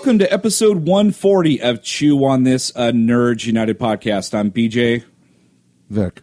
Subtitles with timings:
[0.00, 4.32] Welcome to episode 140 of Chew on This, a Nerds United podcast.
[4.32, 5.04] I'm BJ.
[5.90, 6.22] Vic.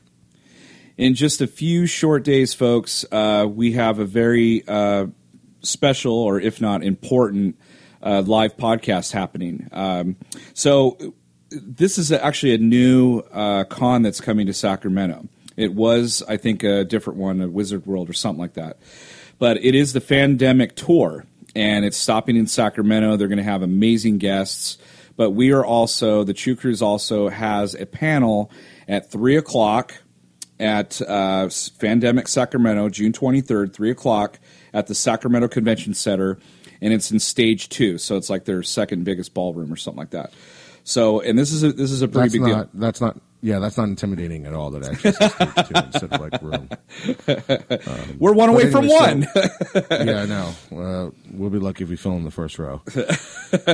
[0.97, 5.05] In just a few short days, folks, uh, we have a very uh,
[5.61, 7.55] special, or if not important,
[8.01, 9.69] uh, live podcast happening.
[9.71, 10.15] Um,
[10.55, 10.97] so,
[11.51, 15.29] this is actually a new uh, con that's coming to Sacramento.
[15.55, 18.79] It was, I think, a different one, a Wizard World or something like that.
[19.37, 23.17] But it is the Fandemic Tour, and it's stopping in Sacramento.
[23.17, 24.77] They're going to have amazing guests.
[25.15, 28.51] But we are also, the Chew Cruise also has a panel
[28.87, 29.95] at 3 o'clock
[30.59, 34.37] at uh, Fandemic Sacramento, June 23rd, 3 o'clock
[34.71, 36.37] at the Sacramento Convention Center.
[36.79, 37.97] And it's in stage two.
[37.97, 40.33] So it's like their second biggest ballroom or something like that.
[40.83, 42.71] So, and this is a, this is a pretty That's big not.
[42.71, 42.81] deal.
[42.81, 43.17] That's not.
[43.41, 44.71] Yeah, that's not intimidating at all.
[44.71, 46.69] That actually says stage two instead of like room.
[48.19, 49.23] We're one away from one.
[49.33, 50.53] so- yeah, I know.
[50.87, 52.81] Uh, we'll be lucky if we fill in the first row.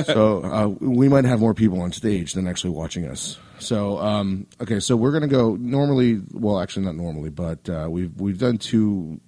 [0.04, 3.38] so uh, we might have more people on stage than actually watching us.
[3.58, 6.20] So um, okay, so we're gonna go normally.
[6.32, 9.20] Well, actually, not normally, but uh, we've we've done two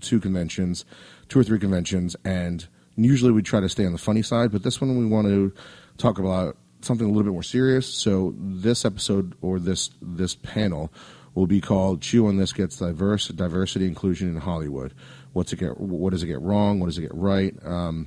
[0.00, 0.84] two conventions,
[1.28, 4.50] two or three conventions, and usually we try to stay on the funny side.
[4.52, 5.52] But this one we want to
[5.98, 7.86] talk about something a little bit more serious.
[7.86, 10.92] So this episode or this this panel
[11.34, 14.94] will be called "Chew on This Gets Diverse Diversity Inclusion in Hollywood."
[15.32, 15.78] What's it get?
[15.78, 16.80] What does it get wrong?
[16.80, 17.54] What does it get right?
[17.64, 18.06] Um,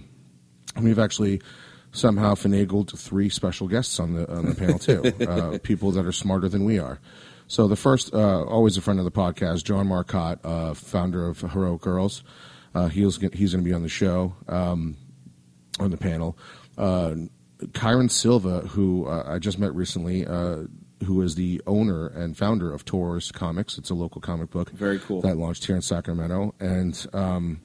[0.81, 1.41] we've actually
[1.91, 5.03] somehow finagled three special guests on the on the panel too.
[5.29, 6.99] Uh, people that are smarter than we are.
[7.47, 11.41] So the first, uh, always a friend of the podcast, John Marcotte, uh, founder of
[11.41, 12.23] Heroic Girls.
[12.73, 14.97] Uh, he's he's going to be on the show um,
[15.79, 16.37] on the panel.
[17.67, 20.63] Kyron Silva, who uh, I just met recently, uh,
[21.05, 23.77] who is the owner and founder of Taurus Comics.
[23.77, 24.69] It's a local comic book.
[24.71, 25.21] Very cool.
[25.21, 27.61] That launched here in Sacramento, and um,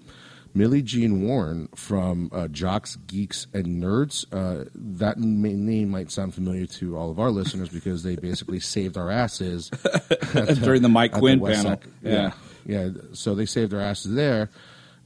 [0.52, 4.24] Millie Jean Warren from uh, Jocks, Geeks, and Nerds.
[4.32, 8.96] Uh, that name might sound familiar to all of our listeners because they basically saved
[8.96, 9.68] our asses
[10.62, 11.80] During the Mike Quinn West panel.
[11.80, 12.32] Sac- Yeah.
[12.66, 12.90] yeah, yeah.
[13.14, 14.50] So they saved our asses there,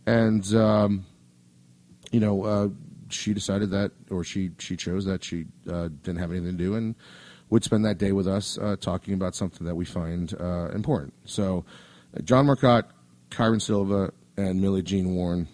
[0.07, 1.05] and um,
[2.11, 2.69] you know, uh,
[3.11, 6.75] she decided that, or she she chose that she uh, didn't have anything to do
[6.75, 6.95] and
[7.51, 11.15] would spend that day with us uh, talking about something that we find uh, important.
[11.25, 11.65] So,
[12.17, 12.87] uh, John Marcotte,
[13.31, 15.49] Kyron Silva, and Millie Jean Warren.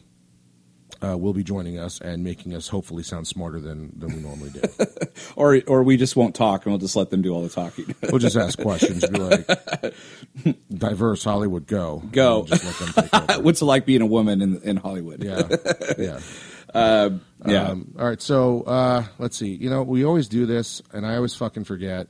[1.02, 4.48] Uh, will be joining us and making us hopefully sound smarter than, than we normally
[4.50, 4.62] do.
[5.36, 7.94] Or, or we just won't talk and we'll just let them do all the talking.
[8.02, 9.46] We'll just ask questions, be like,
[10.72, 12.44] "Diverse Hollywood, go, Go.
[12.44, 13.42] Just let them take over.
[13.42, 15.22] What's it like being a woman in, in Hollywood?
[15.22, 15.48] Yeah,
[15.98, 16.20] yeah.
[16.74, 17.68] Yeah.
[17.68, 19.54] Um, all right, so uh, let's see.
[19.54, 22.08] You know, we always do this, and I always fucking forget.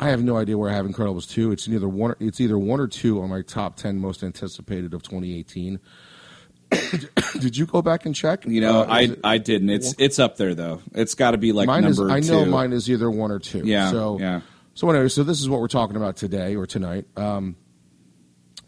[0.00, 1.50] I have no idea where I have Incredibles two.
[1.52, 2.14] It's either one.
[2.20, 5.80] It's either one or two on my top ten most anticipated of 2018.
[7.40, 8.44] Did you go back and check?
[8.46, 9.70] You know, Uh, I it- I didn't.
[9.70, 10.82] It's it's up there though.
[10.94, 11.98] It's got to be like mine is.
[11.98, 12.50] number I know two.
[12.50, 13.62] mine is either one or two.
[13.64, 14.40] Yeah, So yeah.
[14.74, 17.06] So anyway, so this is what we're talking about today or tonight.
[17.16, 17.56] Um,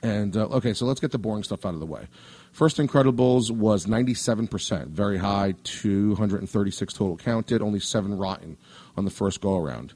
[0.02, 2.08] and uh, okay, so let's get the boring stuff out of the way.
[2.52, 8.56] First Incredibles was 97%, very high, 236 total counted, only seven rotten
[8.96, 9.94] on the first go around.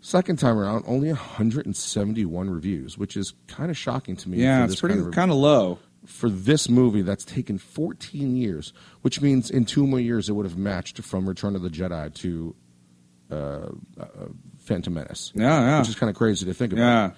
[0.00, 4.38] Second time around, only 171 reviews, which is kind of shocking to me.
[4.38, 5.78] Yeah, it's pretty kind of, kind of low.
[6.04, 10.46] for this movie that's taken 14 years, which means in two more years it would
[10.46, 12.54] have matched from Return of the Jedi to
[13.32, 14.06] uh, uh,
[14.58, 15.32] Phantom Menace.
[15.34, 15.78] Yeah, yeah.
[15.80, 17.14] Which is kind of crazy to think about.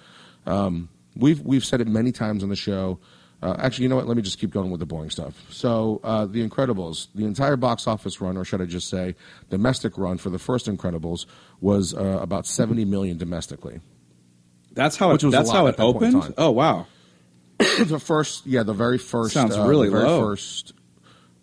[0.47, 0.69] Yeah.
[1.15, 2.99] We've we've said it many times on the show.
[3.41, 4.07] Uh, actually, you know what?
[4.07, 5.33] Let me just keep going with the boring stuff.
[5.49, 9.15] So, uh, The Incredibles, the entire box office run, or should I just say,
[9.49, 11.25] domestic run for the first Incredibles
[11.61, 13.79] was uh, about 70 million domestically.
[14.73, 16.33] That's how it, Which was a that's how it that opened.
[16.37, 16.87] Oh wow.
[17.57, 20.21] the first, yeah, the very first Sounds uh, really the very low.
[20.21, 20.73] First,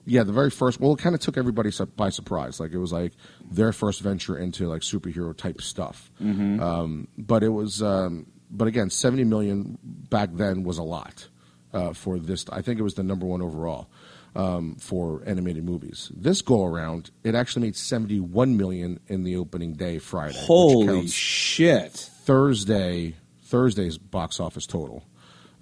[0.06, 0.80] yeah, the very first.
[0.80, 2.60] Well, it kind of took everybody by surprise.
[2.60, 3.12] Like it was like
[3.50, 6.10] their first venture into like superhero type stuff.
[6.22, 6.60] Mm-hmm.
[6.60, 11.28] Um, but it was, um, but again, seventy million back then was a lot
[11.72, 12.44] uh, for this.
[12.50, 13.88] I think it was the number one overall
[14.34, 16.10] um, for animated movies.
[16.14, 20.38] This go around, it actually made seventy one million in the opening day Friday.
[20.38, 21.92] Holy shit.
[21.92, 23.14] Thursday
[23.44, 25.04] Thursday's box office total,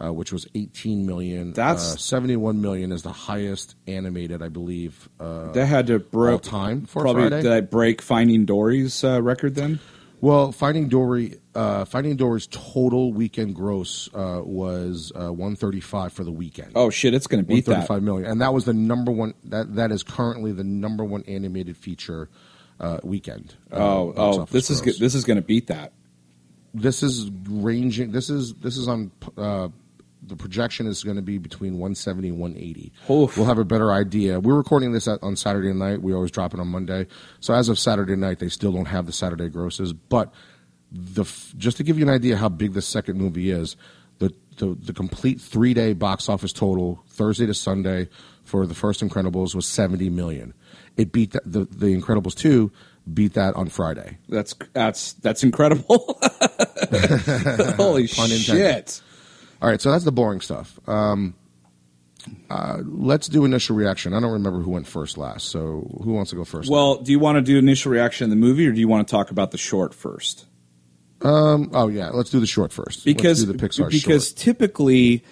[0.02, 1.52] uh, which was 18 million.
[1.52, 5.06] That's- uh, 71 million is the highest animated, I believe.
[5.20, 7.42] Uh, That had to break time for probably Friday.
[7.42, 9.80] did I break Finding Dory's uh, record then?
[10.24, 16.32] Well, Finding Dory, uh, Finding Dory's total weekend gross uh, was uh, 135 for the
[16.32, 16.72] weekend.
[16.74, 17.88] Oh shit, it's going to beat that.
[17.88, 19.34] 135 million, and that was the number one.
[19.44, 22.30] That that is currently the number one animated feature
[22.80, 23.54] uh, weekend.
[23.70, 24.94] uh, Oh, oh, this is gross.
[24.96, 25.04] good.
[25.04, 25.92] this is going to beat that.
[26.72, 28.10] this is ranging.
[28.10, 29.68] This is this is on uh,
[30.26, 32.92] the projection is going to be between 170 and 180.
[33.10, 33.36] Oof.
[33.36, 34.40] We'll have a better idea.
[34.40, 36.02] We're recording this at, on Saturday night.
[36.02, 37.06] We always drop it on Monday.
[37.40, 39.92] So as of Saturday night, they still don't have the Saturday grosses.
[39.92, 40.32] But
[40.90, 43.76] the f- just to give you an idea how big the second movie is,
[44.18, 48.08] the the, the complete three day box office total Thursday to Sunday
[48.44, 50.54] for the first Incredibles was 70 million.
[50.96, 52.70] It beat the the, the Incredibles two
[53.12, 54.18] beat that on Friday.
[54.28, 56.18] That's that's that's incredible.
[57.76, 58.64] Holy Pun intended.
[59.62, 60.78] All right, so that's the boring stuff.
[60.86, 61.34] Um,
[62.50, 64.14] uh, let's do initial reaction.
[64.14, 65.48] I don't remember who went first last.
[65.48, 66.70] So who wants to go first?
[66.70, 69.06] Well, do you want to do initial reaction in the movie, or do you want
[69.06, 70.46] to talk about the short first?
[71.22, 73.04] um, oh yeah, let's do the short first.
[73.04, 74.36] Because let's do the Pixar because short.
[74.36, 75.24] typically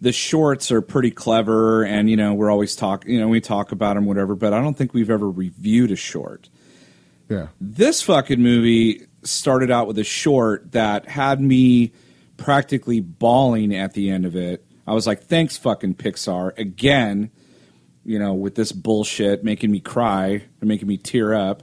[0.00, 3.72] the shorts are pretty clever, and you know we're always talk you know we talk
[3.72, 6.50] about them whatever, but I don't think we've ever reviewed a short.
[7.30, 11.92] yeah, This fucking movie started out with a short that had me
[12.38, 14.64] practically bawling at the end of it.
[14.86, 16.56] I was like, thanks, fucking Pixar.
[16.58, 17.30] Again,
[18.06, 21.62] you know, with this bullshit making me cry and making me tear up.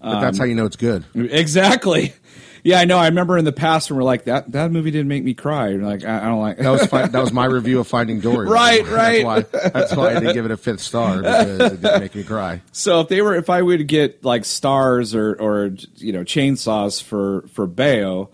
[0.00, 1.04] but that's how you know it's good.
[1.14, 2.12] Exactly.
[2.64, 2.96] Yeah, I know.
[2.96, 5.70] I remember in the past when we're like, that, that movie didn't make me cry.
[5.70, 8.20] You're like, I, I don't like That was fi- that was my review of Finding
[8.20, 8.46] Dory.
[8.46, 9.24] Right, right.
[9.50, 12.14] That's why, that's why I didn't give it a fifth star because it didn't make
[12.14, 12.62] me cry.
[12.72, 17.02] So if they were, if I would get like stars or or you know chainsaws
[17.02, 18.28] for for Bao,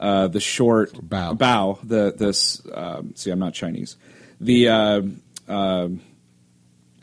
[0.00, 1.38] uh, the short Bao.
[1.38, 3.96] Bao, the this um, see, I'm not Chinese.
[4.40, 5.02] The uh,
[5.48, 6.00] um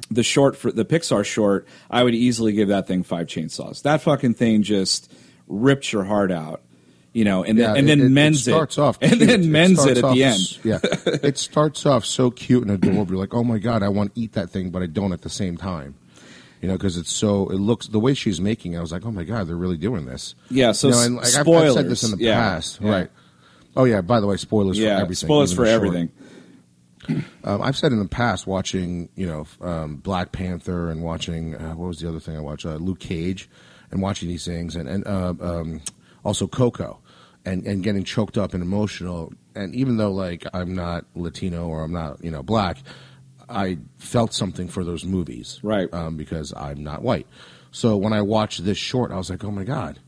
[0.10, 3.82] the short for the Pixar short, I would easily give that thing five chainsaws.
[3.84, 5.12] That fucking thing just
[5.48, 6.62] ripped your heart out,
[7.14, 9.86] you know, and then and it- then it, mends it starts off and then mends
[9.86, 10.60] it at the end.
[10.64, 10.80] Yeah,
[11.24, 13.12] it starts off so cute and adorable.
[13.14, 15.22] You're like, oh my god, I want to eat that thing, but I don't at
[15.22, 15.96] the same time.
[16.62, 18.74] You know, because it's so it looks the way she's making.
[18.74, 20.34] it, I was like, oh my god, they're really doing this.
[20.50, 22.92] Yeah, so you know, and like, I've- I've, said this in the Yeah, past, yeah.
[22.92, 23.12] right?
[23.76, 24.02] Oh yeah.
[24.02, 25.28] By the way, spoilers Yeah, for everything.
[25.28, 26.12] spoilers for everything.
[27.44, 31.74] Um, I've said in the past, watching you know um, Black Panther and watching uh,
[31.74, 32.66] what was the other thing I watched?
[32.66, 33.50] Uh, Luke Cage,
[33.92, 35.80] and watching these things, and and uh, um,
[36.26, 37.00] also Coco,
[37.46, 39.32] and and getting choked up and emotional.
[39.56, 42.80] And even though like I'm not Latino or I'm not you know black,
[43.50, 45.92] I felt something for those movies, Right.
[45.94, 47.28] Um, because I'm not white.
[47.72, 50.00] So when I watched this short, I was like, oh my god,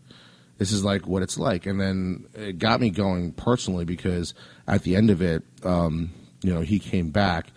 [0.58, 1.66] this is like what it's like.
[1.66, 4.34] And then it got me going personally because
[4.68, 7.52] at the end of it, um, you know, he came back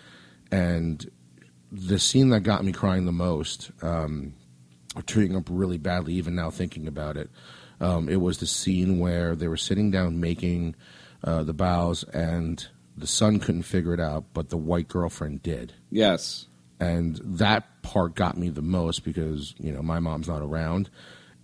[0.50, 1.08] and
[1.72, 4.34] the scene that got me crying the most, um,
[5.06, 7.30] tearing up really badly, even now thinking about it,
[7.80, 10.74] um, it was the scene where they were sitting down making
[11.24, 15.72] uh, the baos and the son couldn't figure it out, but the white girlfriend did
[15.90, 16.46] Yes.
[16.80, 20.88] and that part got me the most because you know my mom's not around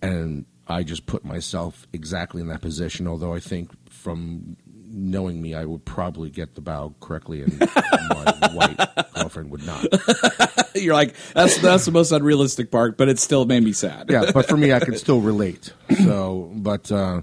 [0.01, 4.55] and i just put myself exactly in that position although i think from
[4.91, 7.59] knowing me i would probably get the bao correctly and
[8.09, 9.85] my white girlfriend would not
[10.75, 14.09] You're like that's that's the most unrealistic part, but it still made me sad.
[14.09, 15.73] yeah but for me i can still relate
[16.05, 17.21] so but uh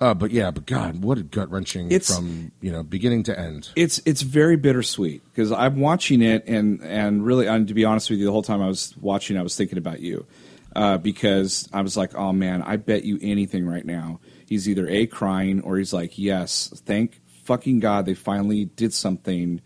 [0.00, 3.70] uh, but yeah, but God, what a gut wrenching from you know beginning to end.
[3.76, 8.10] it's it's very bittersweet because I'm watching it and and really, and to be honest
[8.10, 10.26] with you, the whole time I was watching, I was thinking about you
[10.74, 14.86] uh, because I was like, oh man, I bet you anything right now he's either
[14.88, 19.62] a crying or he's like, yes, thank fucking God they finally did something,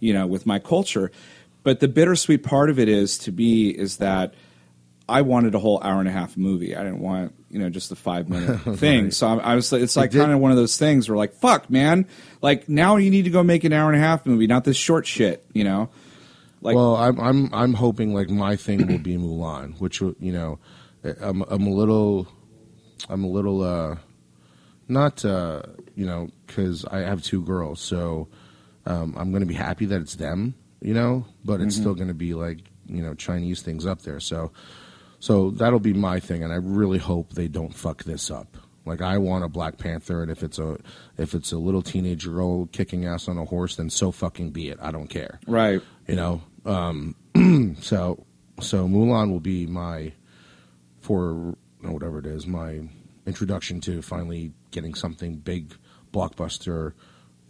[0.00, 1.10] you know, with my culture.
[1.62, 4.34] But the bittersweet part of it is to me is that
[5.08, 6.76] I wanted a whole hour and a half movie.
[6.76, 9.12] I didn't want you know just the five minute thing.
[9.12, 11.34] So I, I was it's like did- kind of one of those things where like
[11.34, 12.08] fuck man,
[12.42, 14.76] like now you need to go make an hour and a half movie, not this
[14.76, 15.46] short shit.
[15.52, 15.88] You know,
[16.60, 20.58] like well, I'm I'm I'm hoping like my thing will be Mulan, which you know,
[21.20, 22.26] I'm I'm a little,
[23.08, 23.96] I'm a little uh,
[24.88, 25.62] not uh,
[25.94, 28.26] you know, because I have two girls, so
[28.84, 32.08] um, I'm going to be happy that it's them, you know, but it's still going
[32.08, 32.58] to be like
[32.88, 34.50] you know Chinese things up there, so
[35.24, 38.58] so that'll be my thing, and I really hope they don't fuck this up.
[38.84, 40.76] Like I want a Black Panther, and if it's a
[41.16, 44.68] if it's a little teenage girl kicking ass on a horse, then so fucking be
[44.68, 44.78] it.
[44.82, 45.80] I don't care right.
[46.06, 47.14] you know um
[47.80, 48.26] so
[48.60, 50.12] so mulan will be my
[51.00, 52.82] for whatever it is my
[53.24, 55.74] introduction to finally getting something big
[56.12, 56.92] blockbuster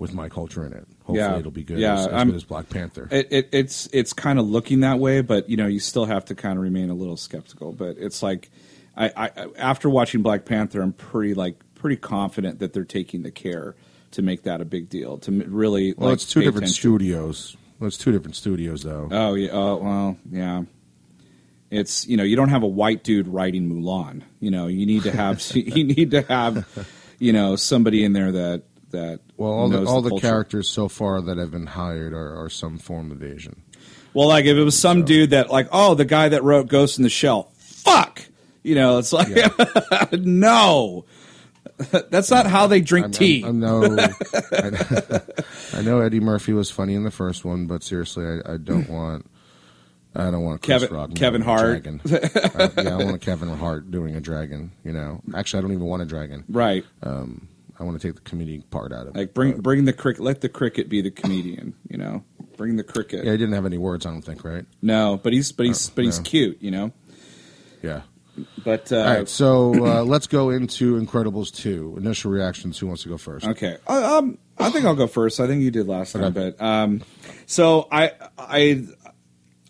[0.04, 1.38] with my culture in it hopefully Yeah.
[1.38, 4.12] it'll be good Yeah, as, as I'm- good as black panther It, it, it's it's
[4.12, 6.90] kind of looking that way, but you know you still have to kind of remain
[6.90, 7.73] a little skeptical.
[7.73, 8.50] But it's like,
[8.96, 13.30] I, I after watching Black Panther, I'm pretty like pretty confident that they're taking the
[13.32, 13.75] care
[14.12, 15.18] to make that a big deal.
[15.18, 16.75] To really, well like, it's two different attention.
[16.75, 19.50] studios well, it's two different studios though Oh yeah.
[19.52, 20.62] Oh well, yeah.
[21.70, 24.23] It's you know you don't have a white dude writing Mulan.
[24.40, 28.30] You know you need to have you need to have you know somebody in there
[28.32, 28.62] that
[28.95, 30.27] that Well, all the all the, culture.
[30.27, 33.63] characters so far that have been hired are, are some form of Asian.
[34.15, 36.99] Well, like if it was some dude that like, oh, the guy that wrote Ghost
[36.99, 38.23] in the Shell, fuck,
[38.63, 39.29] you know, it's like,
[40.13, 41.05] no,
[42.11, 43.43] that's not how they drink I'm- tea.
[43.45, 43.97] I'm- I know,
[44.53, 45.21] I,
[45.79, 48.89] I know Eddie Murphy was funny in the first one, but seriously, I, I don't
[48.89, 49.27] want.
[50.17, 51.83] I don't want Chris Kevin- Rock Kevin Hart.
[51.83, 52.01] dragon.
[52.05, 54.71] I, yeah, I want Kevin Hart doing a dragon.
[54.85, 56.45] You know, actually, I don't even want a dragon.
[56.49, 56.85] right.
[57.03, 59.19] Um, I want to take the comedic part out of it.
[59.19, 60.23] Like bring bring the cricket.
[60.23, 61.75] Let the cricket be the comedian.
[61.88, 62.25] You know,
[62.57, 63.25] bring the cricket.
[63.25, 64.07] Yeah, he didn't have any words.
[64.07, 64.64] I don't think, right?
[64.83, 66.25] No, but he's but he's Oh, but he's no.
[66.25, 66.62] cute.
[66.62, 66.93] You know.
[67.83, 68.02] Yeah.
[68.64, 71.95] But uh, All right, so uh, let's go into Incredibles two.
[71.97, 72.78] Initial reactions.
[72.78, 73.47] Who wants to go first?
[73.47, 73.76] Okay.
[73.87, 75.38] Uh, um, I think I'll go first.
[75.38, 77.02] I think you did last time, but um,
[77.47, 78.87] so I I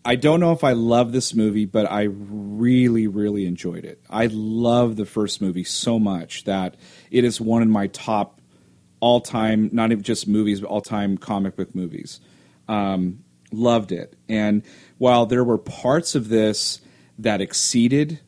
[0.04, 4.02] I don't know if I love this movie, but I really really enjoyed it.
[4.10, 6.76] I love the first movie so much that
[7.10, 8.40] it is one of my top
[9.00, 12.20] all time, not even just movies, but all time comic book movies.
[12.68, 14.62] Um, loved it, and
[14.98, 16.80] while there were parts of this
[17.18, 18.20] that exceeded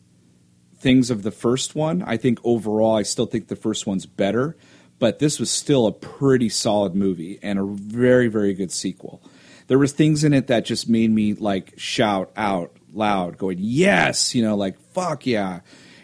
[0.79, 2.03] things of the first one.
[2.03, 4.57] I think overall, I still think the first one's better,
[4.99, 9.23] but this was still a pretty solid movie and a very, very good sequel.
[9.67, 14.35] There was things in it that just made me like shout out loud, going yes,
[14.35, 15.61] you know, like fuck yeah,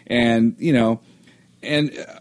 [0.07, 1.01] and you know,
[1.61, 2.19] and uh,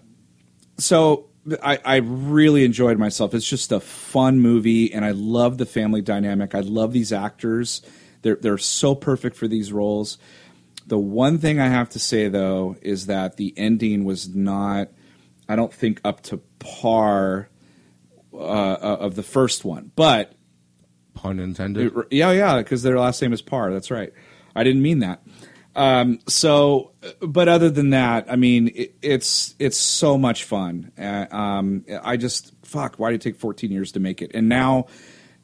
[0.78, 1.28] so
[1.62, 3.34] I, I really enjoyed myself.
[3.34, 6.54] It's just a fun movie, and I love the family dynamic.
[6.54, 7.82] I love these actors;
[8.22, 10.18] they're they're so perfect for these roles.
[10.86, 14.88] The one thing I have to say though is that the ending was not,
[15.48, 17.48] I don't think, up to par
[18.32, 19.92] uh, of the first one.
[19.94, 20.34] But
[21.14, 21.92] Pun intended.
[22.10, 23.72] yeah, yeah, because their last name is Parr.
[23.72, 24.12] That's right.
[24.54, 25.22] I didn't mean that.
[25.74, 30.92] Um, so, but other than that, I mean, it, it's it's so much fun.
[30.98, 32.96] Uh, um, I just fuck.
[32.96, 34.32] Why did it take 14 years to make it?
[34.34, 34.86] And now,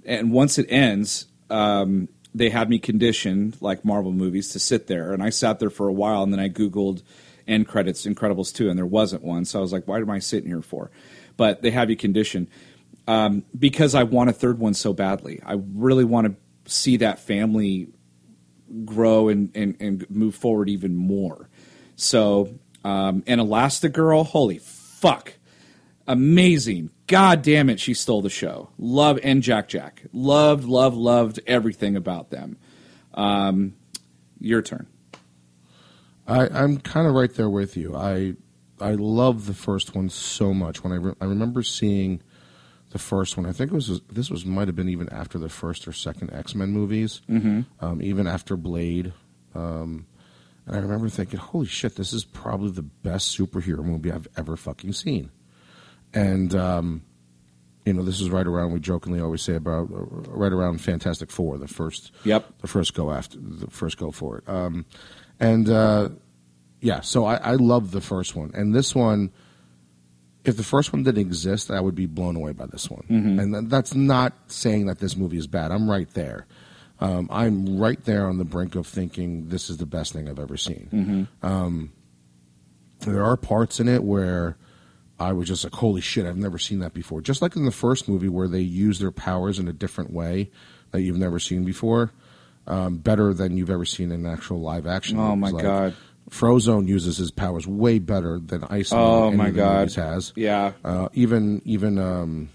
[0.04, 5.12] and once it ends, um, they had me conditioned like Marvel movies to sit there,
[5.12, 7.02] and I sat there for a while, and then I googled
[7.46, 9.46] end credits Incredibles 2, and there wasn't one.
[9.46, 10.90] So I was like, why am I sitting here for?
[11.38, 12.48] But they have you conditioned
[13.08, 15.40] um, because I want a third one so badly.
[15.44, 17.88] I really want to see that family
[18.84, 21.48] grow and, and, and move forward even more.
[21.96, 25.32] So, um, and Elastigirl, holy fuck.
[26.06, 26.90] Amazing.
[27.06, 28.68] God damn it, she stole the show.
[28.76, 30.02] Love and Jack Jack.
[30.12, 32.58] Loved, loved, loved everything about them.
[33.14, 33.74] Um,
[34.38, 34.86] your turn.
[36.26, 37.96] I, I'm kind of right there with you.
[37.96, 38.34] I
[38.80, 40.84] I love the first one so much.
[40.84, 42.22] When I re- I remember seeing
[42.90, 45.48] the first one, I think it was this was might have been even after the
[45.48, 47.62] first or second X Men movies, mm-hmm.
[47.84, 49.12] um, even after Blade.
[49.54, 50.06] Um,
[50.66, 54.56] and I remember thinking, "Holy shit, this is probably the best superhero movie I've ever
[54.56, 55.30] fucking seen."
[56.14, 57.02] And um,
[57.84, 61.30] you know, this is right around we jokingly always say about uh, right around Fantastic
[61.30, 62.60] Four, the first Yep.
[62.60, 64.48] the first go after the first go for it.
[64.48, 64.86] Um,
[65.38, 66.08] and uh,
[66.80, 69.30] yeah, so I, I love the first one, and this one.
[70.44, 73.04] If the first one didn't exist, I would be blown away by this one.
[73.08, 75.70] And th- that's not saying that this movie is bad.
[75.72, 76.46] I'm right there.
[77.00, 80.38] Um, I'm right there on the brink of thinking this is the best thing I've
[80.38, 81.28] ever seen.
[81.42, 81.92] Um,
[83.00, 84.56] there are parts in it where
[85.20, 87.20] I was just like, holy shit, I've never seen that before.
[87.20, 90.50] Just like in the first movie where they use their powers in a different way
[90.92, 92.12] that you've never seen before.
[92.66, 95.18] Um, better than you've ever seen in actual live action.
[95.18, 95.40] Oh, movies.
[95.40, 95.94] my Like, God.
[96.30, 99.92] Frozone uses his powers way better than Ice Oh, my God.
[99.94, 100.32] has.
[100.36, 100.72] Yeah.
[100.84, 102.50] Uh, even even um,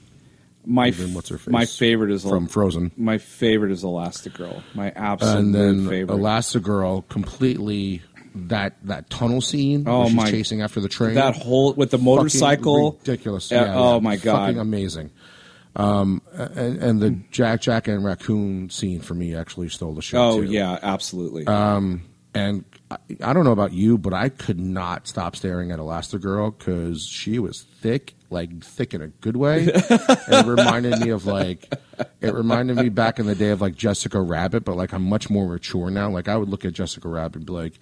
[0.65, 4.61] My, even f- what's her face my favorite is from Frozen, my favorite is Elastigirl.
[4.75, 6.15] My absolute and then favorite.
[6.17, 8.01] Elastigirl completely
[8.35, 9.83] that that tunnel scene.
[9.87, 11.15] Oh, where she's my- chasing after the train.
[11.15, 12.93] that whole with the Fucking motorcycle.
[12.99, 13.51] ridiculous.
[13.51, 14.47] Yeah, oh my God.
[14.47, 15.11] fucking amazing.
[15.75, 20.17] Um, and, and the Jack Jack and Raccoon scene for me actually stole the show.
[20.19, 20.51] Oh too.
[20.51, 21.47] yeah, absolutely.
[22.33, 26.57] And I, I don't know about you, but I could not stop staring at Elastigirl
[26.57, 29.63] because she was thick, like thick in a good way.
[29.89, 30.01] and
[30.33, 31.71] it reminded me of like,
[32.21, 35.29] it reminded me back in the day of like Jessica Rabbit, but like I'm much
[35.29, 36.09] more mature now.
[36.09, 37.73] Like I would look at Jessica Rabbit and be like,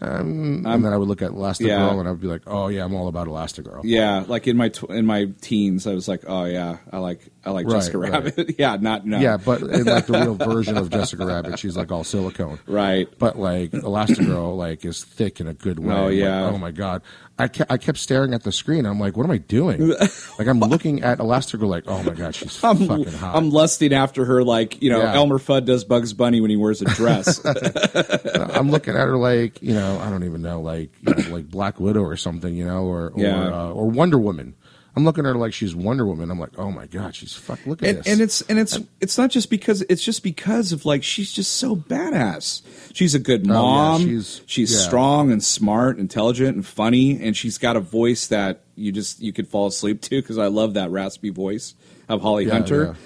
[0.00, 1.98] um, and then I would look at Elastigirl Yeah.
[1.98, 3.80] and I would be like, oh yeah, I'm all about Elastigirl.
[3.84, 7.28] yeah, like in my tw- in my teens, I was like, oh yeah, I like
[7.48, 8.12] I like Right, Jessica right.
[8.12, 8.54] Rabbit.
[8.58, 9.18] yeah, not no.
[9.18, 12.58] Yeah, but in like the real version of Jessica Rabbit, she's like all silicone.
[12.66, 13.08] right.
[13.18, 15.94] But like Elastigirl, like is thick in a good way.
[15.94, 16.44] Oh, I'm like, yeah.
[16.44, 17.02] oh my god.
[17.40, 18.84] I kept, I kept staring at the screen.
[18.84, 19.88] I'm like, what am I doing?
[20.38, 21.68] like I'm looking at Elastigirl.
[21.68, 23.36] Like, oh my god, she's I'm, fucking hot.
[23.36, 25.14] I'm lusting after her like you know Yeah.
[25.14, 27.40] Elmer Fudd does Bugs Bunny when he wears a dress.
[27.44, 31.48] I'm looking at her like, you know, I don't even know, like, you know, like
[31.48, 33.48] Black Widow or something, you know, or or, Yeah.
[33.52, 34.54] uh, or Wonder Woman.
[34.96, 36.28] I'm looking at her like she's Wonder Woman.
[36.30, 37.60] I'm like, oh my god, she's fuck.
[37.66, 38.06] Look at and, this.
[38.08, 41.52] and it's and it's it's not just because it's just because of like she's just
[41.52, 42.62] so badass.
[42.94, 44.00] She's a good Oh, yeah, mom.
[44.02, 44.78] she's- she's yeah.
[44.86, 49.32] strong and smart, intelligent and funny, and she's got a voice that you just you
[49.32, 51.74] could fall asleep to because I love that raspy voice
[52.08, 52.96] of Holly Yeah, Hunter.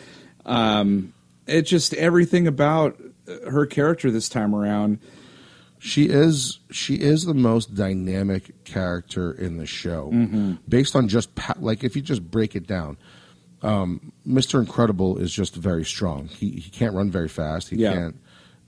[0.47, 1.13] Um,
[1.47, 2.97] it just everything about
[3.49, 4.99] her character this time around.
[5.85, 10.53] She is she is the most dynamic character in the show, Mm-hmm.
[10.69, 12.97] based on just like if you just break it down.
[13.63, 14.61] Um, Mr.
[14.61, 16.29] Incredible is just very strong.
[16.29, 17.69] He he can't run very fast.
[17.69, 17.95] He Yeah.
[17.95, 18.17] can't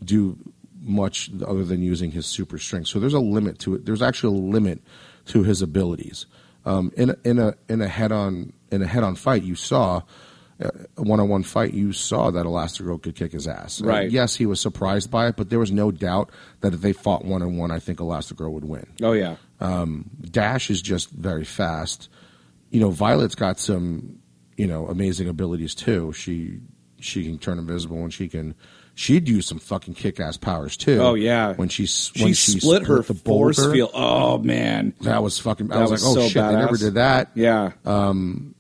[0.05, 0.37] do
[0.81, 2.89] much other than using his super strength.
[2.89, 3.87] So there's a limit to it.
[3.87, 4.83] There's actually a limit
[5.27, 6.27] to his abilities.
[6.67, 9.55] Um, in a, in a in a head on in a head on fight, you
[9.55, 10.03] saw
[10.97, 11.75] one on one fight.
[11.75, 13.81] You saw that Elastigirl could kick his ass.
[13.81, 14.11] Right.
[14.11, 16.31] yes, he was surprised by it, but there was no doubt
[16.61, 18.87] that if they fought one on one, I think Elastigirl would win.
[19.03, 22.09] Oh yeah, um, Dash is just very fast.
[22.71, 24.19] You know, Violet's got some,
[24.57, 26.13] you know, amazing abilities too.
[26.13, 26.61] She
[27.01, 28.55] she can turn invisible and she can
[28.95, 30.99] she'd use some fucking kick ass powers too.
[31.01, 31.53] Oh, yeah.
[31.55, 33.91] when she s- she, when she split her the force field.
[33.93, 35.71] Oh man, That was fucking.
[35.73, 37.31] I was, was like, oh so shit, they never did that.
[37.35, 37.73] yeah.
[37.85, 38.54] Um,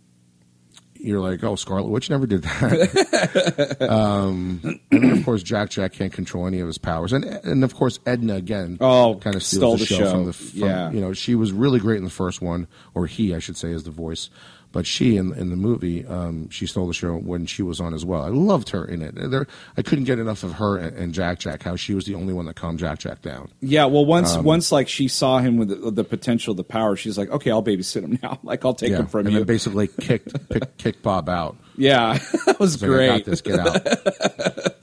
[1.04, 3.76] You're like, oh, Scarlet Witch never did that.
[3.90, 7.62] um, and then of course, Jack Jack can't control any of his powers, and and
[7.62, 8.78] of course, Edna again.
[8.80, 10.10] Oh, kind of stole steals the, the show, show.
[10.12, 10.32] from the.
[10.32, 10.90] From, Yeah.
[10.90, 13.70] you know, she was really great in the first one, or he, I should say,
[13.70, 14.30] is the voice.
[14.74, 17.94] But she in in the movie, um, she stole the show when she was on
[17.94, 18.22] as well.
[18.24, 19.14] I loved her in it.
[19.14, 21.62] There, I couldn't get enough of her and, and Jack Jack.
[21.62, 23.50] How she was the only one that calmed Jack Jack down.
[23.60, 26.96] Yeah, well, once Um, once like she saw him with the, the potential, the power,
[26.96, 28.40] she's like, okay, I'll babysit him now.
[28.42, 29.38] Like I'll take yeah, him from and you.
[29.38, 31.56] then basically kicked pick, kicked Bob out.
[31.78, 33.24] yeah, that was It's like, I got great.
[33.26, 33.40] this.
[33.42, 34.74] Get out.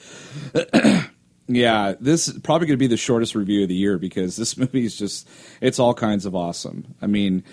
[1.47, 4.55] Yeah, this is probably going to be the shortest review of the year because this
[4.55, 5.27] movie is just
[5.59, 6.95] it's all kinds of awesome.
[7.01, 7.43] I mean,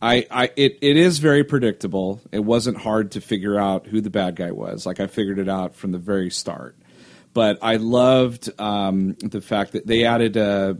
[0.00, 2.20] I, I it, it is very predictable.
[2.30, 4.86] It wasn't hard to figure out who the bad guy was.
[4.86, 6.76] Like I figured it out from the very start.
[7.34, 10.36] But I loved um, the fact that they added.
[10.36, 10.74] Uh,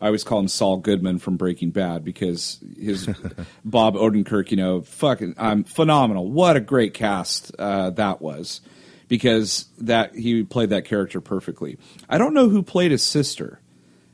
[0.00, 3.06] I always call him Saul Goodman from Breaking Bad because his
[3.64, 6.30] Bob Odenkirk, you know, fucking um, phenomenal.
[6.30, 8.60] What a great cast uh, that was
[9.08, 11.78] because that he played that character perfectly.
[12.08, 13.60] I don't know who played his sister.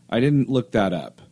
[0.09, 1.23] I didn't look that up.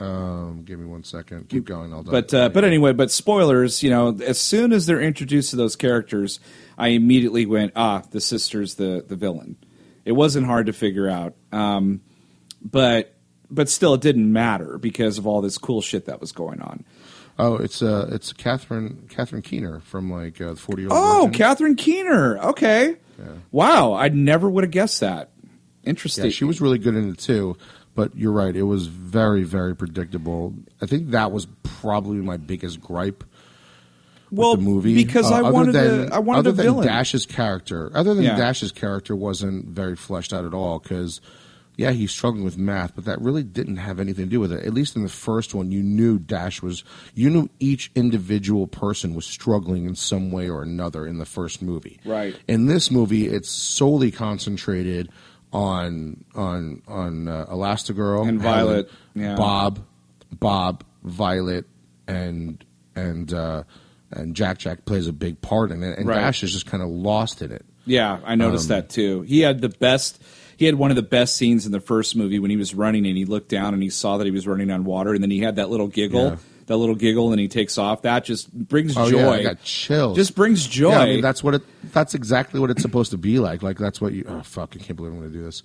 [0.00, 1.48] Um, give me one second.
[1.48, 1.92] Keep going.
[1.92, 3.82] I'll But uh, but anyway, but spoilers.
[3.82, 6.40] You know, as soon as they're introduced to those characters,
[6.78, 9.56] I immediately went, ah, the sister's the the villain.
[10.04, 12.00] It wasn't hard to figure out, um,
[12.62, 13.14] but
[13.50, 16.84] but still, it didn't matter because of all this cool shit that was going on.
[17.38, 20.98] Oh, it's uh, it's Catherine Catherine Keener from like uh, the Forty Year Old.
[21.00, 21.32] Oh, Virgin.
[21.32, 22.38] Catherine Keener.
[22.38, 23.24] Okay, Yeah.
[23.50, 25.30] wow, I never would have guessed that.
[25.84, 26.24] Interesting.
[26.26, 27.56] Yeah, she was really good in it too.
[28.00, 30.54] But you're right; it was very, very predictable.
[30.80, 33.24] I think that was probably my biggest gripe
[34.30, 36.64] with well the movie because Uh, I wanted than, a, I wanted other a than
[36.66, 36.86] villain.
[36.86, 37.90] Dash's character.
[37.94, 38.36] Other than Yeah.
[38.36, 41.20] Dash's character wasn't very fleshed out at all because.
[41.76, 44.66] Yeah, he's struggling with math, but that really didn't have anything to do with it.
[44.66, 46.84] At least in the first one, you knew Dash was,
[47.14, 51.62] you knew each individual person was struggling in some way or another in the first
[51.62, 51.98] movie.
[52.04, 52.36] Right.
[52.46, 55.08] In this movie, it's solely concentrated
[55.52, 59.34] on on on uh, Elastigirl And Helen, Violet, yeah.
[59.36, 59.80] Bob,
[60.32, 61.66] Bob, Violet,
[62.06, 63.64] and and uh,
[64.10, 64.58] and Jack.
[64.58, 66.16] Jack plays a big part in it, and Right.
[66.20, 67.64] Dash is just kind of lost in it.
[67.86, 69.22] Yeah, I noticed Um, that too.
[69.22, 70.22] He had the best.
[70.56, 73.06] He had one of the best scenes in the first movie when he was running
[73.06, 75.30] and he looked down and he saw that he was running on water and then
[75.30, 76.36] he had that little giggle, Yeah.
[76.70, 78.02] That little giggle, and he takes off.
[78.02, 79.18] That just brings Oh joy.
[79.18, 80.16] yeah, I got chills.
[80.16, 80.90] just brings joy.
[80.92, 81.62] Yeah, I mean, that's what it.
[81.92, 83.62] That's exactly what it's supposed to be like.
[83.62, 84.24] Like that's what you.
[84.28, 84.70] Oh fuck!
[84.74, 85.62] I can't believe I'm going to do this.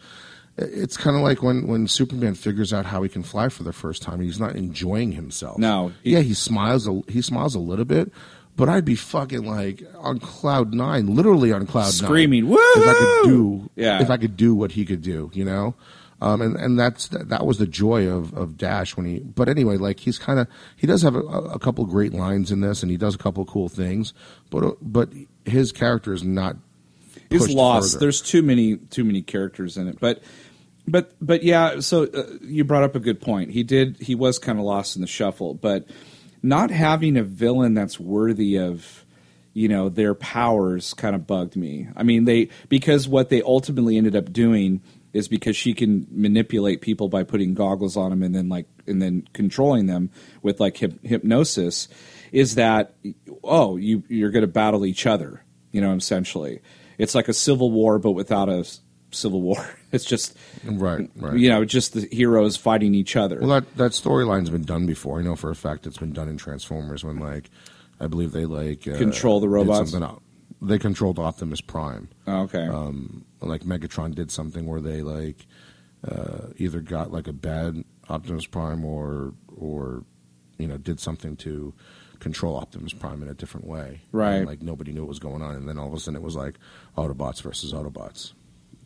[0.58, 3.74] It's kind of like when when Superman figures out how he can fly for the
[3.74, 4.20] first time.
[4.20, 5.58] He's not enjoying himself.
[5.60, 6.88] No, he- yeah, he smiles.
[6.88, 8.12] A, he smiles a little bit,
[8.56, 12.94] but I'd be fucking like on cloud nine, literally on cloud Screaming, nine, if I
[12.94, 13.70] could do.
[13.76, 14.02] Yeah.
[14.02, 15.76] if I could do what he could do, you know.
[16.22, 19.20] Um, and and that's that was the joy of, of Dash when he.
[19.20, 22.62] But anyway, like he's kind of he does have a, a couple great lines in
[22.62, 24.14] this, and he does a couple cool things.
[24.50, 25.10] But uh, but
[25.44, 26.56] his character is not.
[27.30, 27.94] He's lost.
[27.94, 28.06] further.
[28.06, 30.00] There's too many too many characters in it.
[30.00, 30.24] But
[30.88, 31.82] but but yeah.
[31.82, 33.52] So uh, you brought up a good point.
[33.52, 33.98] He did.
[33.98, 35.54] He was kind of lost in the shuffle.
[35.54, 35.86] But
[36.42, 39.04] not having a villain that's worthy of
[39.54, 41.88] you know their powers kind of bugged me.
[41.96, 44.82] I mean they because what they ultimately ended up doing
[45.16, 49.02] is because she can manipulate people by putting goggles on them and then like and
[49.02, 50.10] then controlling them
[50.42, 51.88] with like hyp- hypnosis
[52.34, 52.94] is that
[53.44, 56.62] oh you you're going to battle each other you know essentially
[56.98, 58.68] it's like a civil war but without a
[59.12, 61.38] civil war it's just right, right.
[61.40, 65.20] you know just the heroes fighting each other Well, that that storyline's been done before.
[65.20, 67.50] I know for a fact it's been done in Transformers when like
[68.02, 69.96] I believe they like uh, Control the robots?
[70.62, 72.10] They controlled Optimus Prime.
[72.28, 72.66] Oh, okay.
[72.66, 75.46] Um, like Megatron did something where they like
[76.08, 80.04] uh, either got like a bad Optimus Prime or or
[80.58, 81.74] you know did something to
[82.20, 84.02] control Optimus Prime in a different way.
[84.12, 84.36] Right.
[84.36, 86.24] And, like nobody knew what was going on, and then all of a sudden it
[86.24, 86.58] was like
[86.98, 88.34] Autobots versus Autobots.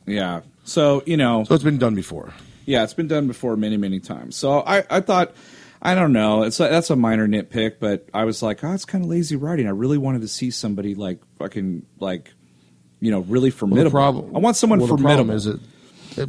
[0.06, 0.42] yeah.
[0.64, 2.34] So you know, So it's been done before.
[2.66, 4.36] yeah, it's been done before many, many times.
[4.36, 5.34] So I, I thought,
[5.82, 8.86] I don't know, it's a, that's a minor nitpick, but I was like, oh, it's
[8.86, 9.66] kind of lazy writing.
[9.68, 12.34] I really wanted to see somebody like fucking like,
[13.00, 13.84] you know, really Well, formidable.
[13.90, 15.36] the problem, I want someone well, formidable.
[15.36, 15.60] The problem is it,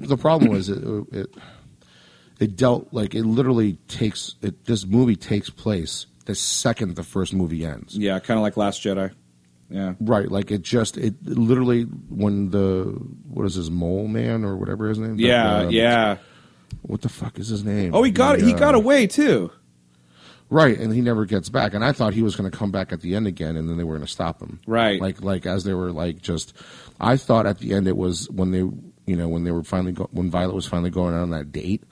[0.02, 0.09] it.
[0.09, 1.35] The problem was it, it.
[2.38, 4.35] It dealt like it literally takes.
[4.40, 7.96] It, this movie takes place the second the first movie ends.
[7.96, 9.12] yeah, kind of like Last Jedi.
[9.68, 9.94] Yeah.
[10.00, 12.85] Right, like it just it literally when the
[13.28, 15.16] what is his mole man or whatever his name?
[15.18, 16.16] Yeah, Um, yeah.
[16.83, 17.94] What the fuck is his name?
[17.94, 19.50] Oh, he got The, he uh, got away too.
[20.50, 21.74] Right, and he never gets back.
[21.74, 23.76] And I thought he was going to come back at the end again, and then
[23.76, 24.60] they were going to stop him.
[24.66, 25.00] Right.
[25.00, 26.52] like like as they were like just.
[27.00, 29.92] I thought at the end it was when they you know when they were finally
[29.92, 31.84] go, when Violet was finally going on that date,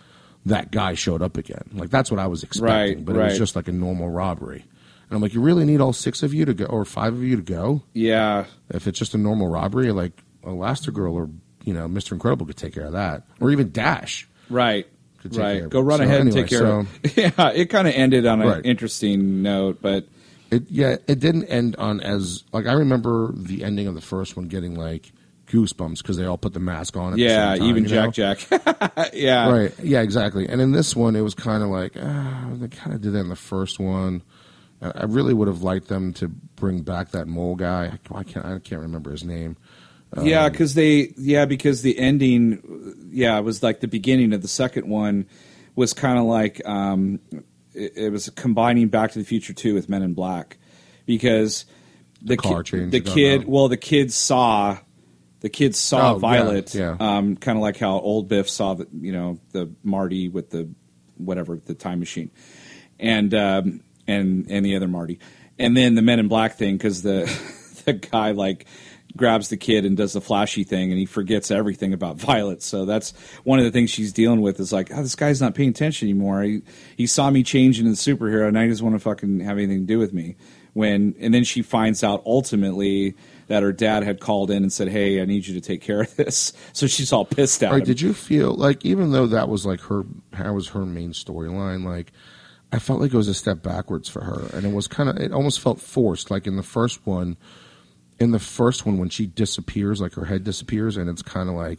[0.46, 1.70] that guy showed up again.
[1.72, 4.64] Like that's what I was expecting, Right, but it was just like a normal robbery.
[5.08, 7.22] And I'm like, you really need all six of you to go, or five of
[7.22, 7.82] you to go?
[7.94, 8.44] Yeah.
[8.68, 10.12] If it's just a normal robbery, like
[10.44, 11.30] Elastigirl or
[11.64, 14.28] you know Mister Incredible could take care of that, or even Dash.
[14.50, 14.86] Right.
[15.22, 15.68] Could take Right.
[15.68, 17.16] Go run So ahead and anyway, take care of it.
[17.38, 18.64] Yeah, it kind of ended on an Right.
[18.64, 20.06] interesting note, but
[20.50, 24.36] It yeah, it didn't end on as like I remember the ending of the first
[24.36, 25.12] one getting like
[25.48, 27.12] goosebumps because they all put the mask on.
[27.12, 28.10] At the yeah, same time, even you know?
[28.10, 29.10] Jack Jack.
[29.14, 29.50] yeah.
[29.50, 29.74] Right.
[29.82, 30.46] Yeah, exactly.
[30.48, 33.20] And in this one, it was kind of like ah, they kind of did that
[33.20, 34.22] in the first one.
[34.80, 37.98] I I really would have liked them to bring back that mole guy.
[38.14, 38.46] I can't.
[38.46, 39.56] I can't remember his name.
[40.22, 44.48] Yeah, because they yeah because the ending yeah it was like the beginning of the
[44.48, 45.26] second one
[45.76, 47.20] was kind of like um,
[47.74, 50.56] it, it was combining Back to the Future two with Men in Black
[51.06, 51.66] because
[52.22, 54.78] the, car ki- the kid well the kids saw
[55.40, 56.96] the kids saw Oh, yeah, Violet yeah.
[56.98, 60.68] um, kind of like how old Biff saw the you know the Marty with the
[61.16, 62.30] whatever the time machine
[62.98, 65.20] and um, and and the other Marty
[65.58, 67.24] and then the Men in Black thing because the
[67.84, 68.66] the guy like
[69.18, 72.62] grabs the kid and does the flashy thing and he forgets everything about Violet.
[72.62, 73.12] So that's
[73.44, 76.08] one of the things she's dealing with is like, oh, this guy's not paying attention
[76.08, 76.42] anymore.
[76.42, 76.62] He,
[76.96, 79.58] he saw me change into the superhero and now he doesn't want to fucking have
[79.58, 80.36] anything to do with me.
[80.74, 83.16] When and then she finds out ultimately
[83.48, 86.02] that her dad had called in and said, "Hey, I need you to take care
[86.02, 87.80] of this." So she's all pissed at Right?
[87.80, 87.86] him.
[87.86, 91.84] Did you feel like even though that was like her, that was her main storyline,
[91.84, 92.12] like.
[92.70, 95.16] I felt like it was a step backwards for her, and it was kind of.
[95.16, 96.30] It almost felt forced.
[96.30, 97.38] Like in the first one,
[98.20, 101.54] in the first one when she disappears, like her head disappears, and it's kind of
[101.54, 101.78] like,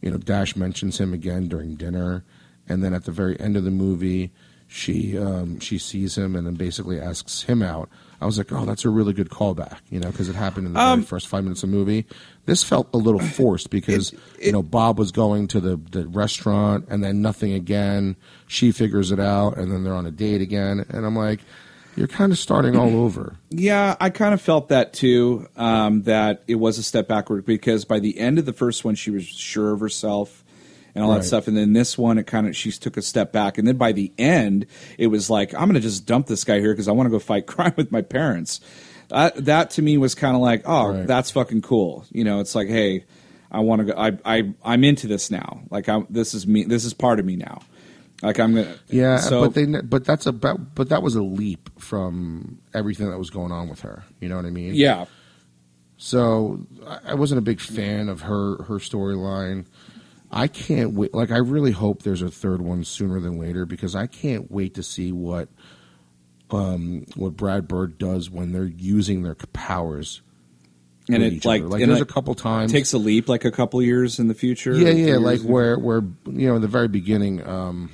[0.00, 2.24] you know, Dash mentions him again during dinner,
[2.68, 4.32] and then at the very end of the movie,
[4.68, 7.88] she um, she sees him and then basically asks him out.
[8.20, 10.74] I was like, oh, that's a really good callback, you know, because it happened in
[10.74, 12.06] the Um, very first five minutes of the movie.
[12.44, 16.86] This felt a little forced because you know Bob was going to the the restaurant
[16.88, 18.14] and then nothing again.
[18.46, 21.40] She figures it out, and then they're on a date again, and I'm like.
[21.96, 23.36] You're kind of starting all over.
[23.50, 25.46] Yeah, I kind of felt that too.
[25.56, 28.94] Um, that it was a step backward because by the end of the first one,
[28.94, 30.44] she was sure of herself
[30.94, 31.18] and all Right.
[31.18, 33.66] that stuff, and then this one, it kind of she took a step back, and
[33.68, 34.66] then by the end,
[34.98, 37.10] it was like I'm going to just dump this guy here because I want to
[37.10, 38.60] go fight crime with my parents.
[39.08, 41.06] That that to me was kind of like, oh, Right.
[41.06, 42.04] that's fucking cool.
[42.12, 43.04] You know, it's like, hey,
[43.50, 43.98] I want to go.
[44.00, 45.62] I I I'm into this now.
[45.70, 46.64] Like, I'm this is me.
[46.64, 47.62] This is part of me now.
[48.22, 48.76] Like I'm gonna.
[48.88, 53.18] Yeah, So but they but that's about but that was a leap from everything that
[53.18, 54.04] was going on with her.
[54.20, 54.74] You know what I mean?
[54.74, 55.06] yeah.
[55.96, 56.66] So
[57.06, 59.66] I- wasn't a big fan of her her storyline.
[60.30, 61.12] I can't wait.
[61.12, 64.74] Like I really hope there's a third one sooner than later because I can't wait
[64.74, 65.48] to see what
[66.50, 70.22] um, what Brad Bird does when they're using their powers.
[71.08, 73.50] And it like, like and there's like, a couple times takes a leap like a
[73.50, 74.72] couple years in the future.
[74.72, 77.90] Yeah, yeah, like where where you know in the very beginning, um,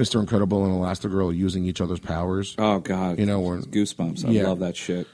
[0.00, 2.54] Mister Incredible and Elastigirl using each other's powers.
[2.58, 4.26] Oh God, You know, we're- goosebumps.
[4.26, 4.44] I Yeah.
[4.48, 5.06] love that shit.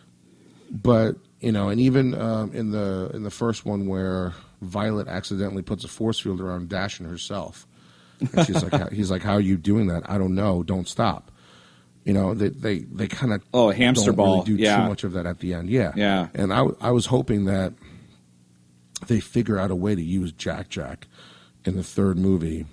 [0.70, 5.62] but you know, and even um, in the in the first one where Violet accidentally
[5.62, 7.66] puts a force field around Dash and herself,
[8.20, 10.08] and she's like, he's like, "How are you doing that?
[10.08, 10.62] I don't know.
[10.62, 11.30] Don't stop."
[12.04, 14.44] You know, they they, they kind of Oh, hamster ball.
[14.44, 14.76] Really do Yeah.
[14.82, 15.68] too much of that at the end.
[15.68, 16.28] Yeah, Yeah.
[16.34, 17.72] And I I was hoping that
[19.08, 21.06] they figure out a way to use Jack Jack
[21.64, 22.64] in the third movie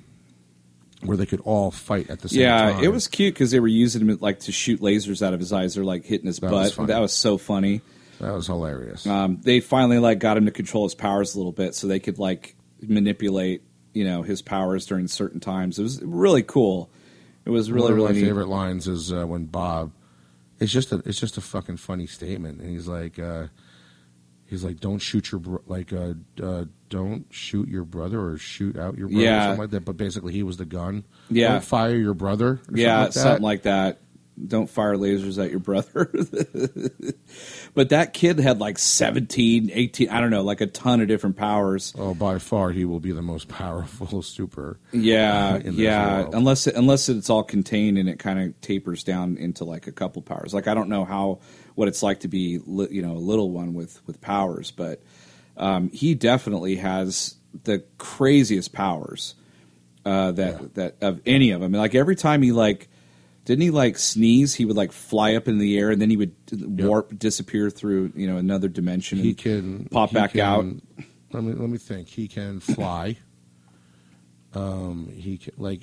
[1.06, 2.80] where they could all fight at the same Yeah, time.
[2.80, 5.40] Yeah, it was cute because they were using him like to shoot lasers out of
[5.40, 5.76] his eyes.
[5.76, 6.74] They're like hitting his That butt.
[6.74, 6.88] funny.
[6.88, 7.82] that was so funny.
[8.20, 9.06] that was hilarious.
[9.08, 12.00] Um, they finally like got him to control his powers a little bit, so they
[12.00, 13.64] could like manipulate,
[13.94, 15.80] you know, his powers during certain times.
[15.80, 16.90] It was really cool.
[17.46, 18.26] It was really One of really my neat.
[18.26, 19.92] favorite lines is uh, when Bob.
[20.60, 23.20] it's just a it's just a fucking funny statement, and he's like.
[23.20, 23.48] uh
[24.46, 28.78] He's like, don't shoot your bro- like, uh, uh, don't shoot your brother or shoot
[28.78, 29.44] out your brother, or Yeah.
[29.48, 29.86] something like that.
[29.86, 31.04] But basically, he was the gun.
[31.30, 31.54] Yeah.
[31.54, 32.62] don't fire your brother.
[32.70, 33.20] or yeah, something like that.
[33.20, 34.00] something like that.
[34.48, 36.10] Don't fire lasers at your brother.
[37.76, 41.36] but that kid had like 17, 18, I don't know, like a ton of different
[41.38, 41.94] powers.
[41.98, 44.80] Oh, by far, he will be the most powerful super.
[44.92, 46.22] Yeah, uh, in yeah.
[46.22, 46.36] world.
[46.36, 49.92] Unless it, unless it's all contained and it kind of tapers down into like a
[49.92, 50.54] couple powers.
[50.54, 51.40] Like I don't know how
[51.76, 55.02] what it's like to be you know a little one with with powers, but
[55.58, 59.36] um, he definitely has the craziest powers
[60.06, 60.68] uh, that Yeah.
[60.74, 61.72] that of any of them.
[61.74, 62.90] Like every time he like
[63.46, 66.18] didn't he like sneeze, he would like fly up in the air and then he
[66.18, 69.18] would warp disappear through you know another dimension.
[69.20, 70.66] He and can pop he back can- out.
[71.34, 72.08] Let me let me think.
[72.10, 73.18] He can fly.
[74.54, 75.82] um, he can, like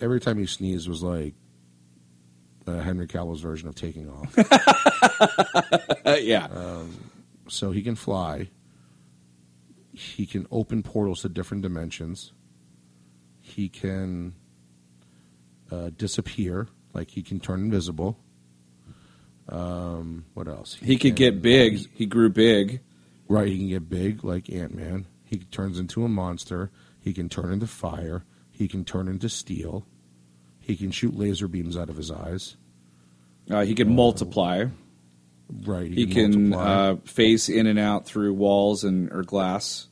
[0.00, 1.34] every time he sneezed was like
[2.66, 4.36] uh, Henry Cavill's version of taking off.
[6.20, 6.48] Yeah,
[7.48, 8.48] so he can fly.
[9.98, 12.32] He can open portals to different dimensions.
[13.40, 14.34] He can
[15.72, 18.18] uh, disappear, like he can turn invisible.
[19.48, 20.74] Um, what else?
[20.74, 21.88] he could get big.
[21.94, 22.80] He grew big.
[23.28, 25.06] Right, he can get big like Ant Man.
[25.24, 26.70] He turns into a monster.
[27.00, 28.24] He can turn into fire.
[28.52, 29.84] He can turn into steel.
[30.60, 32.56] He can shoot laser beams out of his eyes.
[33.50, 34.66] Uh, he can multiply.
[35.50, 36.74] Right, He can multiply.
[36.90, 39.86] uh, phase in and out through walls and or glass.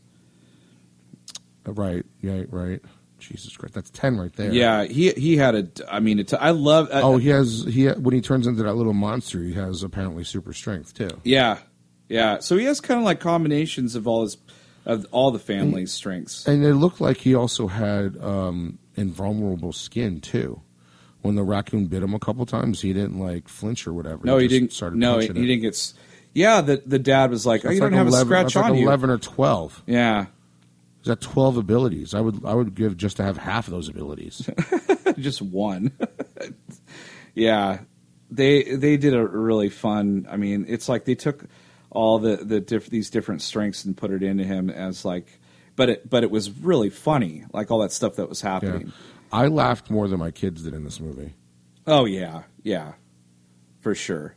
[1.67, 2.81] Uh, right, yeah, right.
[3.19, 4.53] Jesus Christ, that's ten right there.
[4.53, 5.69] Yeah, he he had a.
[5.91, 6.89] I mean, it, I love.
[6.93, 10.23] Uh, Oh, he has he when he turns into that little monster, he has apparently
[10.23, 11.09] super strength too.
[11.25, 11.59] yeah,
[12.09, 12.39] yeah.
[12.41, 14.37] So he has kind of like combinations of all his
[14.85, 16.47] of all the family's strengths.
[16.47, 20.61] And it looked like he also had um, invulnerable skin too.
[21.27, 24.25] When the raccoon bit him a couple times, he didn't like flinch or whatever.
[24.25, 24.73] No, he just didn't.
[24.73, 25.75] Started No, he, he didn't get.
[25.75, 25.95] s-
[26.33, 28.65] Yeah, the the dad was like, "Oh, you don't like have a scratch that's like
[28.73, 29.83] on you." Eleven or twelve.
[29.87, 30.27] Yeah,
[31.01, 32.15] He's got twelve abilities.
[32.15, 34.49] I would I would give just to have half of those abilities.
[35.19, 35.93] just one.
[37.35, 37.79] yeah,
[38.31, 40.27] they they did a really fun.
[40.31, 41.45] I mean, it's like they took
[41.91, 45.27] all the the diff, these different strengths and put it into him as like,
[45.77, 48.91] but it but it was really funny, like all that stuff that was yeah.
[49.37, 51.35] I laughed more than my kids did in this movie.
[51.87, 52.93] Oh yeah, yeah,
[53.81, 54.35] for sure,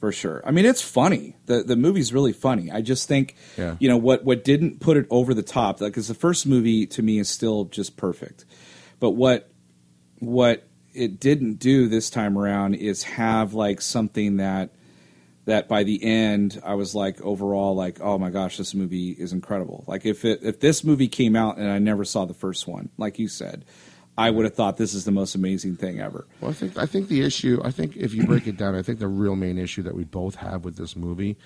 [0.00, 0.42] for sure.
[0.44, 1.36] I mean, it's funny.
[1.46, 2.70] the The movie's really funny.
[2.70, 3.76] I just think, Yeah.
[3.80, 6.86] you know, what what didn't put it over the top, like, because the first movie
[6.88, 8.44] to me is still just perfect,
[9.00, 9.50] but what
[10.18, 14.70] what it didn't do this time around is have like something that
[15.46, 19.32] that by the end I was like overall like oh my gosh this movie is
[19.32, 22.68] incredible like if it if this movie came out and I never saw the first
[22.68, 23.64] one like you said
[24.16, 26.86] I would have thought this is the most amazing thing ever Well, I think I
[26.86, 27.60] think the issue.
[27.64, 30.04] I think if you break it down, I think the real main issue that we
[30.04, 31.36] both have with this movie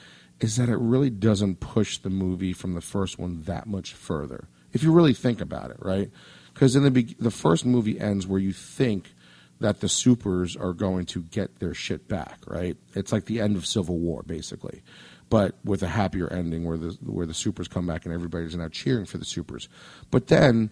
[0.40, 4.48] is that it really doesn't push the movie from the first one that much further.
[4.72, 6.10] If you really think about it, right?
[6.52, 9.14] Because in the be- the first movie ends where you think
[9.60, 12.76] that the supers are going to get their shit back, right?
[12.94, 14.82] It's like the end of Civil War, basically,
[15.30, 18.68] but with a happier ending where the where the supers come back and everybody's now
[18.68, 19.68] cheering for the supers.
[20.10, 20.70] But then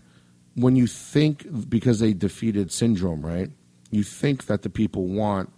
[0.55, 3.51] when you think because they defeated syndrome right?
[3.91, 5.53] You think that the people want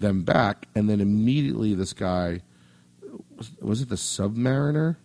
[0.00, 2.42] them back and then immediately this guy
[3.36, 4.96] was, was it the submariner?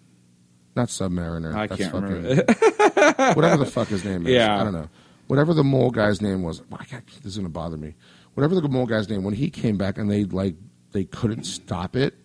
[0.75, 1.53] Not submariner.
[1.53, 4.33] I that's can't fucking, remember whatever the fuck his name is.
[4.33, 4.59] Yeah.
[4.59, 4.89] i don't know.
[5.27, 7.95] Whatever the mole guy's name was I can't- this is going to bother me.
[8.33, 10.55] Whatever the mole guy's name when he came back and they like
[10.91, 12.15] they couldn't stop it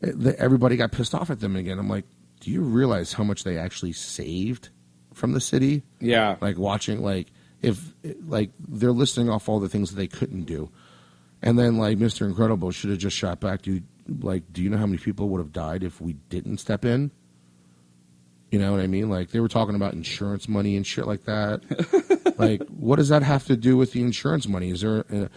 [0.00, 1.78] it- the- everybody got pissed off at them again.
[1.78, 2.04] I'm like
[2.40, 4.70] do you realize how much they actually saved
[5.14, 6.36] from the city yeah.
[6.40, 7.28] like watching like
[7.62, 7.92] if
[8.26, 10.70] like they're listing off all the things that they couldn't do.
[11.42, 13.82] And then like mr incredible should have just shot back do you
[14.20, 17.10] like do you know how many people would have died if we didn't step in?
[18.50, 19.08] You know what i mean?
[19.08, 21.62] Like they were talking about insurance money and shit like that.
[22.40, 24.70] Like what does that have to do with the insurance money?
[24.70, 25.28] Is there uh,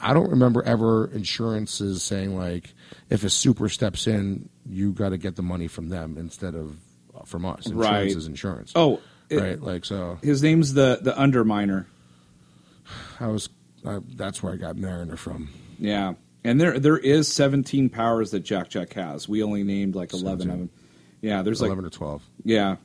[0.00, 2.74] i don't remember ever insurances saying like
[3.08, 6.76] if a super steps in you got to get the money from them instead of
[7.26, 8.06] from us insurance Right.
[8.08, 11.86] is insurance oh it- right like so his name's the the underminer
[13.20, 13.48] I was.
[13.86, 15.48] I, that's where I got Mariner from.
[15.78, 20.12] yeah and there there is 17 powers that Jack Jack has we only named like
[20.12, 20.70] 11 of them
[21.20, 22.22] yeah there's like Eleven or twelve.
[22.44, 22.76] yeah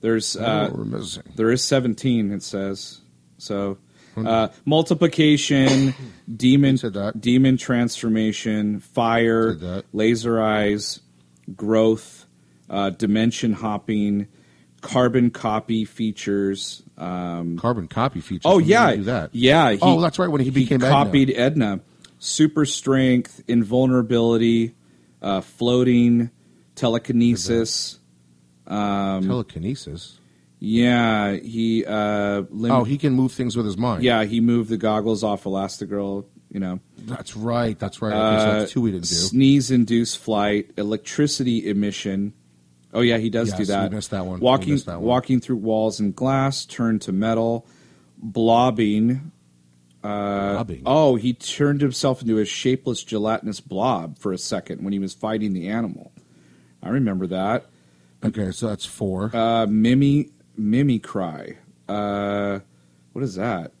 [0.00, 1.22] there's I don't know uh, we're missing.
[1.34, 3.00] There is 17, it says.
[3.38, 3.78] So,
[4.16, 5.92] uh, multiplication,
[6.36, 6.78] demon,
[7.18, 11.00] demon transformation, fire, laser eyes,
[11.56, 12.17] growth,
[12.70, 14.26] uh, dimension hopping,
[14.80, 16.82] carbon copy features.
[16.96, 18.42] Um, Carbon copy features.
[18.44, 19.30] oh yeah, he that.
[19.32, 19.70] yeah.
[19.72, 20.28] he- oh, that's right.
[20.28, 21.80] When he became copied Edna.
[22.20, 24.74] Super strength, invulnerability,
[25.22, 26.30] uh, floating,
[26.74, 28.00] telekinesis.
[28.66, 30.18] telekinesis.
[30.60, 31.84] Yeah, he.
[31.84, 34.02] Uh, lim- Oh, he can move things with his mind.
[34.02, 36.24] yeah, he moved the goggles off Elastigirl.
[36.50, 37.78] You know, that's right.
[37.78, 38.12] That's right.
[38.12, 39.14] Okay, so that's two we didn't do.
[39.14, 42.32] sneeze induced flight, electricity emission.
[42.94, 43.90] Oh yeah, he does Yes, do that.
[43.90, 44.40] we missed that one.
[44.40, 45.06] Walking, missed that one.
[45.08, 47.66] walking through walls and glass, turn to metal,
[48.16, 49.32] blobbing.
[50.02, 50.82] Blobbing.
[50.86, 55.12] Oh, he turned himself into a shapeless, gelatinous blob for a second when he was
[55.12, 56.12] fighting the animal.
[56.82, 57.66] I remember that.
[58.24, 59.34] Okay, so that's four.
[59.36, 61.56] Uh, Mimi, Mimi cry.
[61.88, 62.60] Uh,
[63.12, 63.72] what is that?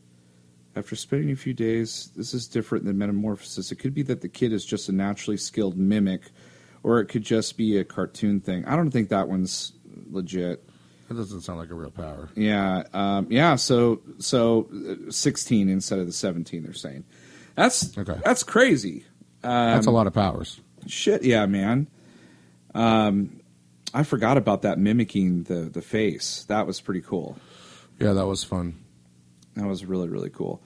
[0.76, 3.72] After spending a few days, this is different than metamorphosis.
[3.72, 6.30] It could be that the kid is just a naturally skilled mimic,
[6.82, 8.64] or it could just be a cartoon thing.
[8.66, 9.72] I don't think that one's
[10.10, 10.68] legit.
[11.08, 12.28] that doesn't sound like a real power.
[12.34, 13.56] Yeah, um, yeah.
[13.56, 14.68] So, so
[15.08, 16.62] uh, sixteen instead of the seventeen.
[16.62, 17.04] They're saying
[17.54, 18.18] that's Okay.
[18.24, 19.04] that's crazy.
[19.42, 20.60] That's Um, a lot of powers.
[20.86, 21.86] Shit, yeah, man.
[22.74, 23.40] Um,
[23.94, 26.44] I forgot about that mimicking the the face.
[26.48, 27.38] That was pretty cool.
[27.98, 28.78] Yeah, that was fun.
[29.54, 30.62] That was really really cool.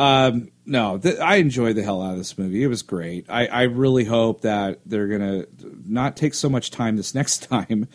[0.00, 2.62] Um, no, th- I enjoyed the hell out of this movie.
[2.62, 3.26] It was great.
[3.28, 5.44] I, I really hope that they're gonna
[5.84, 7.86] not take so much time this next time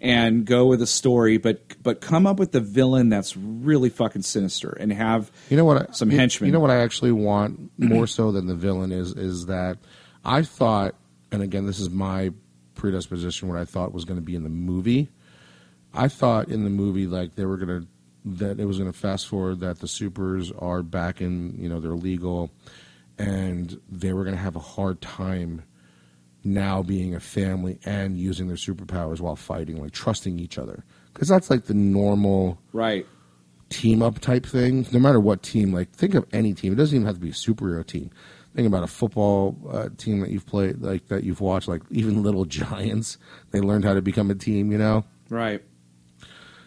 [0.00, 4.22] and go with a story, but but come up with the villain that's really fucking
[4.22, 5.90] sinister and have You know what?
[5.90, 6.48] I, some henchmen.
[6.48, 9.78] You know what I actually want more so than the villain is is that
[10.24, 10.96] I thought,
[11.30, 12.32] and again, this is my
[12.74, 13.48] predisposition.
[13.48, 15.08] What I thought was going to be in the movie.
[15.94, 17.86] I thought in the movie like they were going to
[18.24, 21.80] that it was going to fast forward that the supers are back in you know
[21.80, 22.50] they're legal,
[23.18, 25.62] and they were going to have a hard time
[26.44, 31.28] now being a family and using their superpowers while fighting, like trusting each other, because
[31.28, 33.06] that's like the normal right.
[33.70, 34.86] team up type thing.
[34.92, 36.72] No matter what team, like think of any team.
[36.72, 38.10] It doesn't even have to be a superhero team.
[38.54, 42.22] Think about a football uh, team that you've played, like that you've watched, like even
[42.22, 43.18] Little Giants.
[43.50, 45.04] They learned how to become a team, you know.
[45.30, 45.62] Right.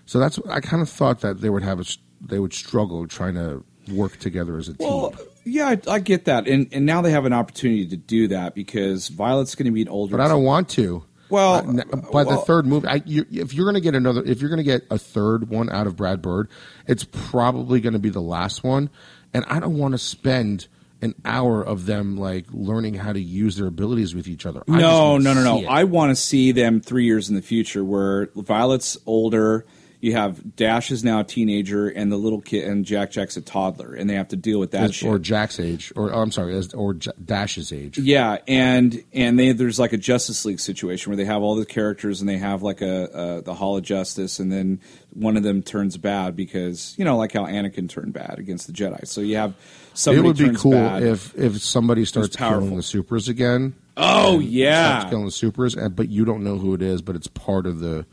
[0.06, 1.86] So that's I kind of thought that they would have a,
[2.22, 4.88] they would struggle trying to work together as a team.
[4.88, 5.14] Well,
[5.44, 8.56] yeah, I, I get that, and and now they have an opportunity to do that
[8.56, 10.18] because Violet's going to be an older.
[10.18, 11.04] but I don't want to.
[11.30, 14.42] Well, Uh, by the third movie, I, you, if you're going to get another, if
[14.42, 16.50] you're going to get a third one out of Brad Bird,
[16.88, 18.92] it's probably going to be the last one,
[19.34, 20.68] and I don't want to spend
[21.02, 24.64] an hour of them like learning how to use their abilities with each other.
[24.68, 25.60] No, no, no, no.
[25.62, 25.66] it.
[25.66, 29.66] I want to see them three years in the future where Violet's older.
[30.06, 33.42] You have Dash is now a teenager, and the little kid and Jack Jack's a
[33.42, 35.10] toddler, and they have to deal with that As- shit.
[35.10, 37.98] or Jack's age, or oh, I'm sorry, or J- Dash's age.
[37.98, 41.66] Yeah, and and they there's like a Justice League situation where they have all the
[41.66, 43.06] characters and they have like a,
[43.40, 44.80] a the Hall of Justice, and then
[45.16, 48.74] one of them turns bad because you know like how Anakin turned bad against the
[48.74, 49.08] Jedi.
[49.08, 49.56] So you have It
[49.96, 53.74] somebody would be cool if if somebody starts killing the supers again.
[53.98, 57.16] oh starts yeah, killing the supers, and, but you don't know who it is, but
[57.16, 58.06] it's part of the,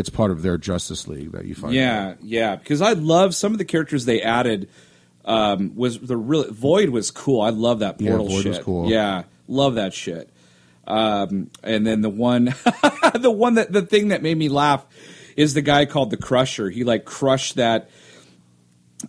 [0.00, 1.70] it's part of their Justice League that you find.
[1.70, 1.74] out.
[1.76, 2.56] Yeah, yeah.
[2.56, 4.68] Because I love some of the characters they added.
[5.24, 7.42] Um, was the real Void was cool.
[7.42, 8.48] I love that Yeah, portal Void shit.
[8.48, 8.90] was cool.
[8.90, 10.30] Yeah, love that shit.
[10.86, 12.46] Um, and then the one,
[13.20, 14.84] the one that the thing that made me laugh
[15.36, 16.70] is the guy called the Crusher.
[16.70, 17.90] He like crushed that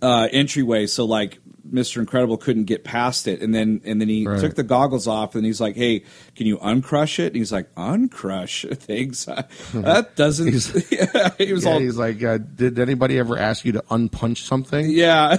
[0.02, 1.40] uh, entryway, so like
[1.72, 4.40] Mister Incredible couldn't get past it, and then and then he Right.
[4.40, 6.04] took the goggles off, and he's like, "Hey,
[6.36, 9.26] can you uncrush it?" And he's like, "Uncrush things?
[9.74, 10.52] that doesn't."
[10.92, 14.38] yeah, he was Yeah, all he's like, uh, did anybody ever ask you to unpunch
[14.46, 14.90] something?
[14.90, 15.38] Yeah,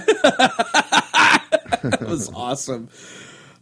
[1.83, 2.89] that was awesome.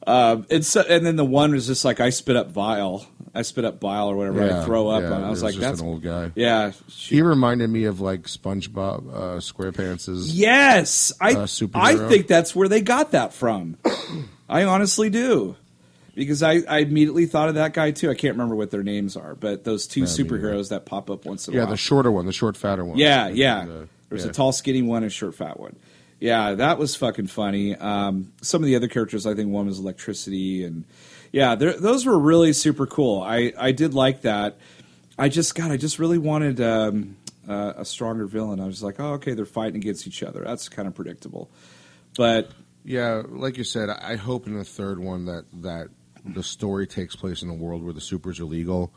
[0.08, 3.44] Um, and so, and then the one was just like I spit up vile, I
[3.44, 4.44] spit up bile or whatever.
[4.44, 5.04] I throw up.
[5.04, 6.32] yeah, I was like, just that's an old guy.
[6.36, 11.14] yeah, He reminded me of like SpongeBob uh, SquarePants' yes.
[11.22, 11.48] I Uh.
[11.74, 13.78] I think that's where they got that from.
[14.50, 15.56] I honestly do.
[16.14, 18.10] Because I, I immediately thought of that guy too.
[18.12, 20.10] I can't remember what their names are, but those two either.
[20.26, 21.70] superheroes that pop up once in a Yeah, while.
[21.70, 22.98] Yeah, the shorter one, the short, fatter one.
[22.98, 23.60] Yeah, And, yeah.
[23.62, 24.32] uh, There's yeah.
[24.32, 25.78] a tall, skinny one and a short, fat one.
[26.20, 27.78] Yeah, that was fucking funny.
[27.78, 30.84] Um, some of the other characters, I think one was electricity, and
[31.32, 33.22] yeah, those were really super cool.
[33.22, 34.58] I I did like that.
[35.18, 37.18] I just God, I just really wanted um,
[37.48, 38.60] uh, a stronger villain.
[38.60, 40.44] I was like, oh, okay, they're fighting against each other.
[40.46, 41.50] That's kind of predictable,
[42.18, 42.52] but
[42.84, 45.90] Yeah, like you said, I hope in the third one that that
[46.26, 48.94] the story takes place in a world where the supers are legal,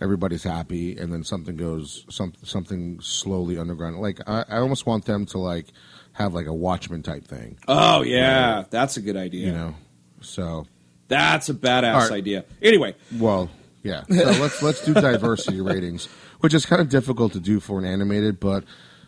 [0.00, 4.00] everybody's happy, and then something goes some something slowly underground.
[4.00, 5.66] Like I, I almost want them to like
[6.12, 9.46] have like a Watchmen type thing, oh yeah, that's a good idea.
[9.46, 9.74] you know.
[10.20, 10.66] So
[11.08, 12.12] That's a badass All right.
[12.12, 12.44] idea.
[12.62, 13.50] Anyway, well,
[13.82, 14.04] Yeah.
[14.08, 16.06] So let's let's do diversity ratings,
[16.40, 18.64] which is kind of difficult to do for an animated, but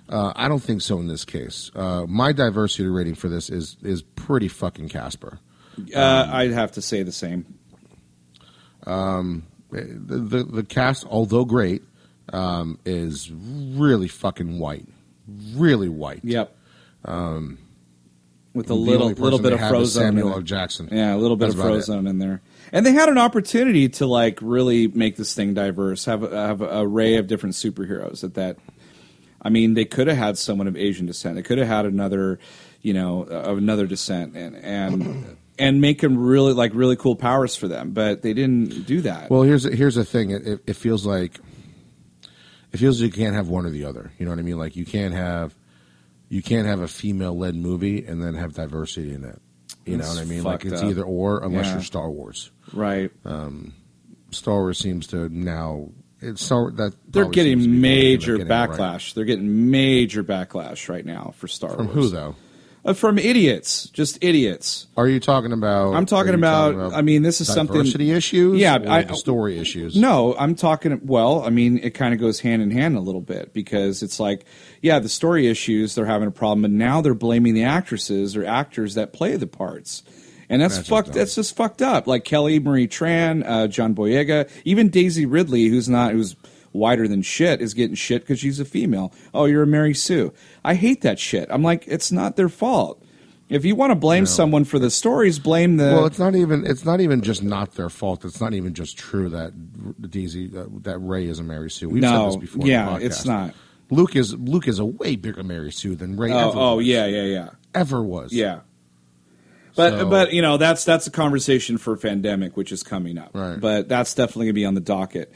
[0.08, 1.70] uh, I don't think so in this case.
[1.74, 5.38] Uh, my diversity rating for this is is pretty fucking Casper.
[5.94, 7.46] Uh, I'd have to say the same.
[9.70, 11.82] The, the the cast, although great,
[12.32, 14.86] um, is really fucking white,
[15.54, 16.20] really white.
[16.24, 16.56] Yep.
[18.52, 20.00] With a little little bit of have is Frozone.
[20.00, 20.32] in Samuel.
[20.32, 20.40] L.
[20.40, 20.88] Jackson.
[20.90, 21.64] Yeah, a little bit That's of.
[21.64, 22.42] Frozone in there.
[22.72, 26.60] And they had an opportunity to like really make this thing diverse, have a, have
[26.60, 28.24] an array of different superheroes.
[28.24, 28.56] At that,
[29.40, 31.36] I mean, they could have had someone of Asian descent.
[31.36, 32.40] They could have had another,
[32.82, 37.54] you know, of another descent, and and and make them really like really cool powers
[37.54, 37.92] for them.
[37.92, 39.30] But they didn't do that.
[39.30, 40.30] Well, here's here's the thing.
[40.30, 41.38] It, it, it feels like
[42.72, 44.10] it feels like you can't have one or the other.
[44.18, 44.58] You know what I mean?
[44.58, 45.54] Like you can't have
[46.30, 49.38] you can't have a female led movie and then have diversity in it.
[49.84, 50.42] You know what I mean?
[50.44, 50.88] Like it's up.
[50.88, 51.72] either or, unless Yeah.
[51.74, 52.50] you're Star Wars.
[52.72, 53.10] right.
[53.26, 53.74] Um,
[54.30, 57.70] Star Wars seems to now it's Star that They're probably seems to getting be the
[57.70, 58.70] way major they're getting it right.
[58.70, 59.14] backlash.
[59.14, 61.92] They're getting major backlash right now for Star from Wars.
[61.94, 62.36] From who though?
[62.82, 64.86] Uh, from idiots, just idiots.
[64.96, 65.94] Are you talking about?
[65.94, 68.58] I'm talking are you about- I mean, this is something- diversity issues.
[68.58, 69.96] Yeah, I- the story issues.
[69.96, 70.98] No, I'm talking.
[71.04, 74.18] Well, I mean, it kind of goes hand in hand a little bit because it's
[74.18, 74.46] like,
[74.80, 78.46] yeah, the story issues they're having a problem, and now they're blaming the actresses or
[78.46, 80.02] actors that play the parts,
[80.48, 81.12] and that's, fucked.
[81.12, 82.06] That's just fucked up.
[82.06, 86.34] Like Kelly Marie Tran, uh, John Boyega, even Daisy Ridley, who's not who's
[86.72, 89.12] whiter than shit, is getting shit because she's a female.
[89.34, 90.32] Oh, you're a Mary Sue.
[90.64, 91.48] I hate that shit.
[91.50, 93.02] I'm like, it's not their fault.
[93.48, 95.86] If you want to blame someone for the stories, blame the.
[95.86, 96.64] Well, it's not even.
[96.64, 98.24] It's not even just not their fault.
[98.24, 101.88] It's not even just true that Daisy uh, that Rey is a Mary Sue.
[101.88, 102.64] We've said this before.
[102.64, 103.52] yeah, it's not.
[103.90, 106.86] Luke is Luke is a way bigger Mary Sue than Rey Oh, ever oh, was.
[106.86, 107.48] yeah, yeah, yeah.
[107.74, 108.32] ever was.
[108.32, 108.60] Yeah.
[109.74, 113.30] But So- but you know that's that's a conversation for pandemic which is coming up.
[113.34, 113.58] Right.
[113.58, 115.32] But that's definitely gonna be on the docket.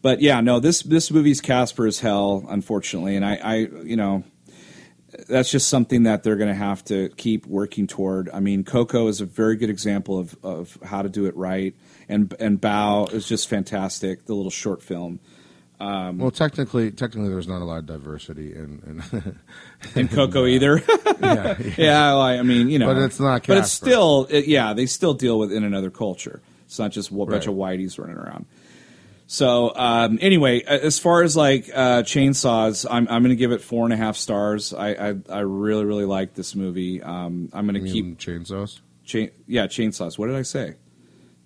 [0.00, 4.22] But yeah, no, this this movie's Casper as hell, unfortunately, and I, I you know
[5.28, 8.28] that's just something that they're going to have to keep working toward.
[8.30, 11.74] I mean, Coco is a very good example of, of how to do it right,
[12.08, 14.26] and and Bao is just fantastic.
[14.26, 15.18] The little short film,
[15.80, 19.02] um, Well, technically, technically, there's not a lot of diversity in.
[19.12, 19.38] in
[19.94, 20.82] and Coco either.
[21.20, 24.72] yeah, yeah, well, I mean, you know, But it's not But it's still, it, yeah,
[24.74, 26.40] they still deal with in another culture.
[26.66, 27.46] It's not just a bunch Right.
[27.48, 28.46] of whiteys running around.
[29.30, 33.60] So um, anyway, as far as like uh, chainsaws, I'm I'm going to give it
[33.60, 34.72] four and a half stars.
[34.72, 37.02] I I, I really really like this movie.
[37.02, 40.18] Um, I'm gonna keep chainsaws, chain yeah chainsaws.
[40.18, 40.76] What did I say?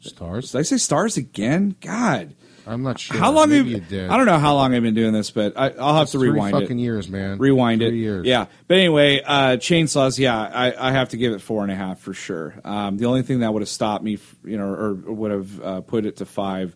[0.02, 0.52] stars.
[0.52, 1.76] Did I say stars again?
[1.80, 2.34] God,
[2.66, 3.16] I'm not sure.
[3.16, 3.50] how long?
[3.50, 4.10] Have, you did.
[4.10, 6.56] I don't know how long I've been doing this, but I, I'll have to rewind
[6.56, 6.60] it.
[6.60, 7.38] fucking years, man.
[7.38, 7.94] rewind Three it.
[7.94, 8.26] Years.
[8.26, 10.18] Yeah, but anyway, uh, chainsaws.
[10.18, 12.54] Yeah, I, I have to give it four and a half for sure.
[12.64, 15.62] Um, the only thing that would have stopped me, you know, or, or would have
[15.62, 16.74] uh, put it to five,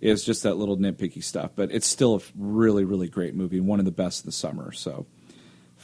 [0.00, 1.52] is just that little nitpicky stuff.
[1.54, 4.72] But it's still a really, really great movie, one of the best of the summer.
[4.72, 5.06] So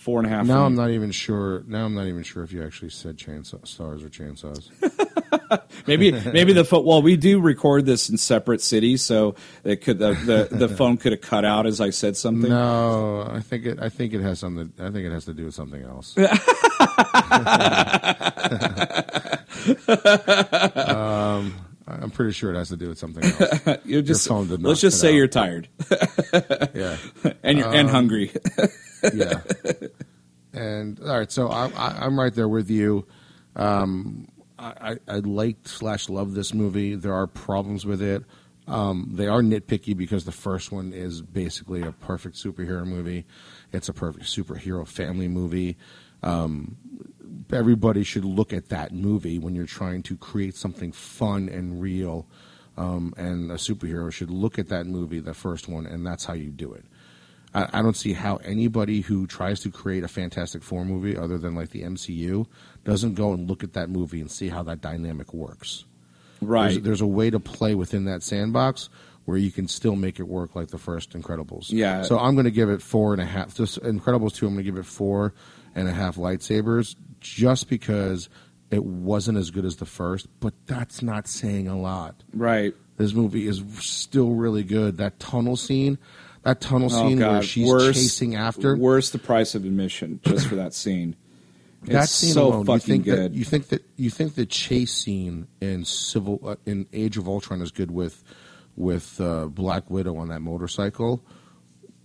[0.02, 0.46] four and a half.
[0.46, 1.62] Now I'm not even sure.
[1.66, 4.68] Now I'm not even sure if you actually said chainsaw stars or chainsaws.
[5.86, 6.84] Maybe maybe the phone.
[6.84, 9.34] Well, we do record this in separate cities, so
[9.64, 12.48] it could the the, the phone could have cut out as I said something.
[12.48, 13.78] No, I think it.
[13.80, 14.72] I think it has something.
[14.78, 16.16] I think it has to do with something else.
[20.76, 21.54] um,
[21.86, 23.78] I'm pretty sure it has to do with something else.
[23.84, 25.14] You just phone did let's just say out.
[25.14, 25.68] you're tired
[26.74, 26.96] Yeah,
[27.42, 28.30] and you're Um, and hungry.
[29.12, 29.40] yeah.
[30.52, 33.06] And all right, so I, I, I'm right there with you.
[33.56, 34.28] Um,
[34.58, 36.94] I, I I like slash love this movie.
[36.94, 38.22] There are problems with it.
[38.68, 43.24] Um, they are nitpicky because the first one is basically a perfect superhero movie.
[43.72, 45.76] It's a perfect superhero family movie.
[46.22, 46.76] Um,
[47.52, 52.26] everybody should look at that movie when you're trying to create something fun and real.
[52.76, 56.32] Um, and a superhero should look at that movie, the first one, and that's how
[56.32, 56.84] you do it.
[57.54, 61.38] I, I don't see how anybody who tries to create a Fantastic Four movie, other
[61.38, 62.46] than like the MCU,
[62.84, 65.84] doesn't go and look at that movie and see how that dynamic works.
[66.40, 66.72] right.
[66.72, 68.88] There's, there's a way to play within that sandbox
[69.24, 71.66] where you can still make it work like the first Incredibles.
[71.68, 72.02] Yeah.
[72.02, 73.54] So I'm going to give it four and a half.
[73.54, 75.32] Just Incredibles two, I'm going to give it four
[75.74, 78.28] and a half lightsabers, just because
[78.70, 80.26] it wasn't as good as the first.
[80.40, 82.22] But that's not saying a lot.
[82.34, 82.74] right.
[82.98, 84.98] This movie is still really good.
[84.98, 85.98] That tunnel scene,
[86.42, 88.76] that tunnel Oh scene where she's worst, chasing after.
[88.76, 91.16] Worst the price of admission just for that scene.
[91.84, 93.32] that it's scene so alone, you think good.
[93.32, 97.26] That, you think that you think the chase scene in Civil uh, in Age of
[97.26, 98.22] Ultron is good with
[98.76, 101.24] with uh, Black Widow on that motorcycle,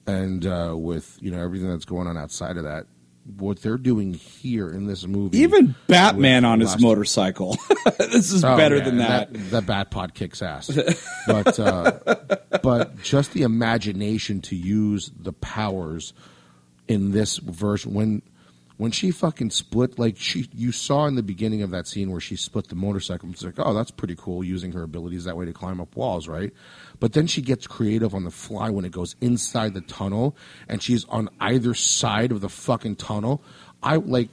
[0.08, 2.88] and uh, with you know everything that's going on outside of that.
[3.38, 5.40] What they're doing here in this movie.
[5.40, 7.58] Even Batman on his motorcycle.
[8.00, 9.34] this is Oh, better yeah, than that.
[9.34, 9.52] that.
[9.52, 10.70] That bat pod kicks ass.
[11.28, 11.92] but uh,
[12.64, 16.14] but just the imagination to use the powers
[16.88, 18.22] in this version when
[18.78, 22.22] when she fucking split like she you saw in the beginning of that scene where
[22.22, 25.44] she split the motorcycle it's like oh that's pretty cool using her abilities that way
[25.46, 26.54] to climb up walls right
[27.00, 30.36] but then she gets creative on the fly when it goes inside the tunnel
[30.68, 33.44] and she's on either side of the fucking tunnel
[33.84, 34.30] i like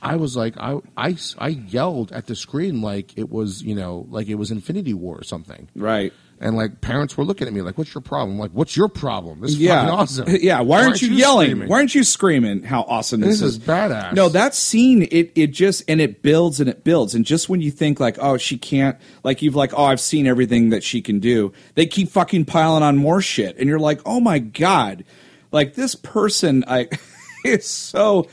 [0.00, 4.06] I was like, I, I, I yelled at the screen like it was, you know,
[4.10, 5.68] like it was Infinity War or something.
[5.74, 6.12] Right.
[6.40, 8.88] And like parents were looking at me like, "What's your problem?" I'm like, "What's your
[8.88, 9.40] problem?
[9.40, 9.80] This is Yeah.
[9.82, 10.60] fucking awesome." Yeah.
[10.60, 11.48] Why aren't, you, yelling?
[11.48, 11.68] screaming?
[11.68, 12.62] Why aren't you screaming?
[12.62, 14.14] How awesome this, This is badass.
[14.14, 17.60] No, that scene it it just and it builds and it builds and just when
[17.60, 21.02] you think like oh she can't like you've like oh I've seen everything that she
[21.02, 25.04] can do they keep fucking piling on more shit and you're like oh my god
[25.50, 26.88] like this person I
[27.44, 28.28] is so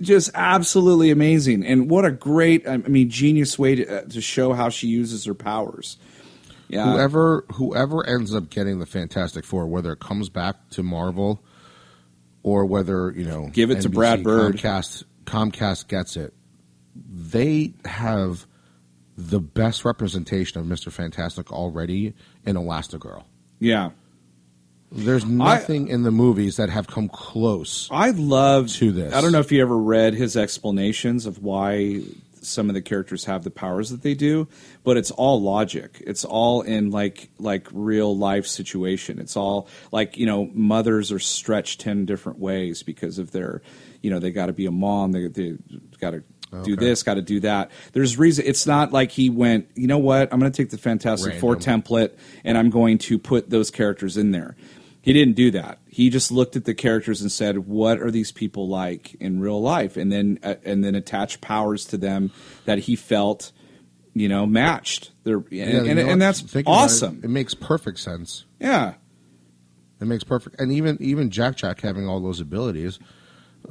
[0.00, 4.52] just absolutely amazing and what a great I mean genius way to, uh, to show
[4.52, 5.96] how she uses her powers.
[6.70, 6.92] Yeah.
[6.92, 11.42] whoever whoever ends up getting the Fantastic Four, whether it comes back to Marvel
[12.44, 14.56] or whether you know, Give it to Brad Bird.
[14.56, 16.32] Comcast, Comcast gets it.
[16.94, 18.46] They have
[19.18, 22.14] the best representation of Mister Fantastic already
[22.46, 23.24] in Elastigirl.
[23.58, 23.90] yeah.
[24.92, 27.86] There's nothing in the movies that have come close.
[27.92, 29.14] I love to this.
[29.14, 32.00] I don't know if you ever read his explanations of why
[32.40, 34.48] some of the characters have the powers that they do,
[34.84, 36.02] but it's all logic.
[36.06, 39.18] It's all in like like real life situation.
[39.18, 43.62] It's all like you know mothers are stretched ten different ways because of their
[44.02, 45.12] you know they got to be a mom.
[45.12, 45.56] They they
[46.00, 46.24] got to.
[46.64, 47.70] Do this, got to do that.
[47.92, 48.44] There's reason.
[48.44, 49.68] It's not like he went.
[49.76, 50.32] You know what?
[50.32, 54.16] I'm going to take the Fantastic Four template and I'm going to put those characters
[54.16, 54.56] in there.
[55.02, 55.78] He didn't do that.
[55.86, 59.60] He just looked at the characters and said, "What are these people like in real
[59.60, 62.30] life?" And then uh, and then attach powers to them
[62.66, 63.52] that he felt,
[64.12, 65.12] you know, matched.
[65.24, 67.20] They're and, Yeah, and, know and that's about it, awesome.
[67.24, 68.44] It, makes perfect sense.
[68.60, 68.94] Yeah,
[70.00, 72.98] It makes perfect, and even even Jack Jack having all those abilities.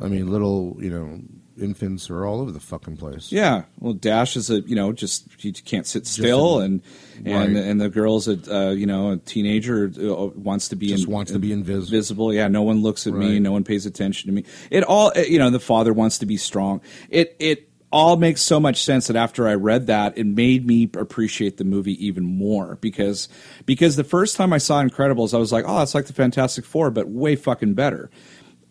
[0.02, 1.22] I mean, little you know
[1.62, 3.32] infants are all over the fucking place.
[3.32, 3.64] yeah.
[3.80, 6.82] Well, Dash is a you know just he can't sit still, and
[7.26, 7.64] and Right.
[7.66, 11.12] and the girl's a uh, you know a teenager uh, wants to be Just in-
[11.12, 12.34] wants to be invis- visible.
[12.34, 14.44] Yeah, no one looks at me, no one pays attention to me.
[14.72, 15.50] It all you know.
[15.50, 16.82] The father wants to be strong.
[17.10, 20.88] It it all makes so much sense that after I read that, it made me
[20.96, 23.28] appreciate the movie even more because
[23.66, 26.66] because the first time I saw Incredibles, I was like, oh, it's like the Fantastic
[26.66, 28.12] Four, but way fucking better.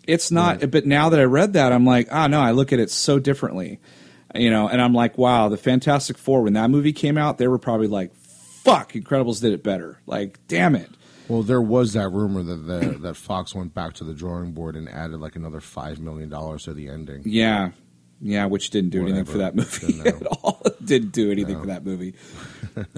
[0.09, 0.71] It's not, Right.
[0.71, 3.19] but now that I read that, I'm like, ah, no, I look at it so
[3.21, 3.79] differently,
[4.35, 4.67] you know.
[4.69, 7.87] And I'm like, wow, the Fantastic Four when that movie came out, they were probably
[7.89, 10.01] like, fuck, Incredibles did it better.
[10.07, 10.91] Like, damn it.
[11.29, 14.77] Well, there was that rumor that the, that Fox went back to the drawing board
[14.77, 17.21] and added like another five million dollars to the ending.
[17.27, 17.73] Yeah,
[18.21, 20.63] yeah, which didn't do anything for that movie Didn't at all.
[20.85, 22.15] didn't do anything for that movie.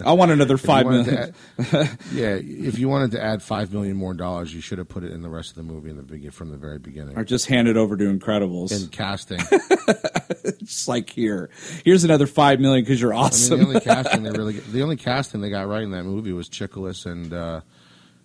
[0.05, 1.35] I want another five wanted add-
[2.13, 5.13] yeah, if you wanted to add five million more dollars, you should have put it
[5.13, 7.17] in the rest of the movie in the begin from the very beginning.
[7.19, 8.73] Or just hand it over to Incredibles.
[8.73, 9.39] in casting,
[10.59, 11.51] just like here,
[11.85, 13.59] here's another five million because you're I mean, awesome.
[13.61, 16.49] the only casting they really the only casting they got right in that movie was
[16.49, 17.61] Chiklis and uh,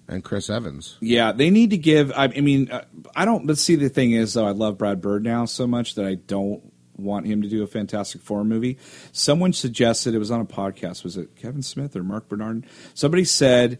[0.08, 0.98] and Chris Evans.
[1.00, 2.12] yeah, they need to give.
[2.12, 2.84] I, I mean, uh,
[3.16, 3.48] I don't.
[3.48, 6.16] But see, the thing is, though, I love Brad Bird now so much that I
[6.16, 6.62] don't
[6.98, 8.78] want him to do a Fantastic Four movie.
[9.12, 11.04] Someone suggested it was on a podcast.
[11.04, 12.66] Was it Kevin Smith or Marc Bernardin?
[12.94, 13.80] Somebody said,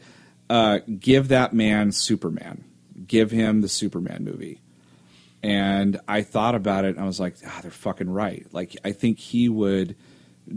[0.50, 2.64] uh, "Give that man Superman.
[3.08, 4.62] Give him the Superman movie."
[5.44, 8.92] And I thought about it, and I was like, "Ah, they're fucking right." Like, I
[8.92, 9.96] think he would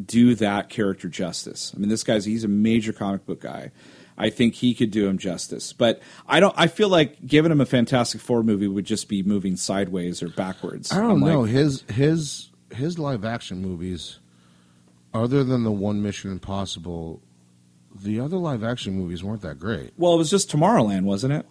[0.05, 1.73] do that character justice.
[1.75, 3.71] I mean, this guy's he's a major comic book guy.
[4.19, 5.73] I think he could do him justice.
[5.73, 6.55] But I don't.
[6.59, 10.29] I feel like giving him a Fantastic Four movie would just be moving sideways or
[10.29, 10.93] backwards.
[10.93, 14.19] I don't I'm know like, his his his live action movies,
[15.15, 17.23] other than the one Mission Impossible,
[17.95, 19.93] the other live action movies weren't that great.
[19.97, 21.47] well, it was just Tomorrowland, wasn't it?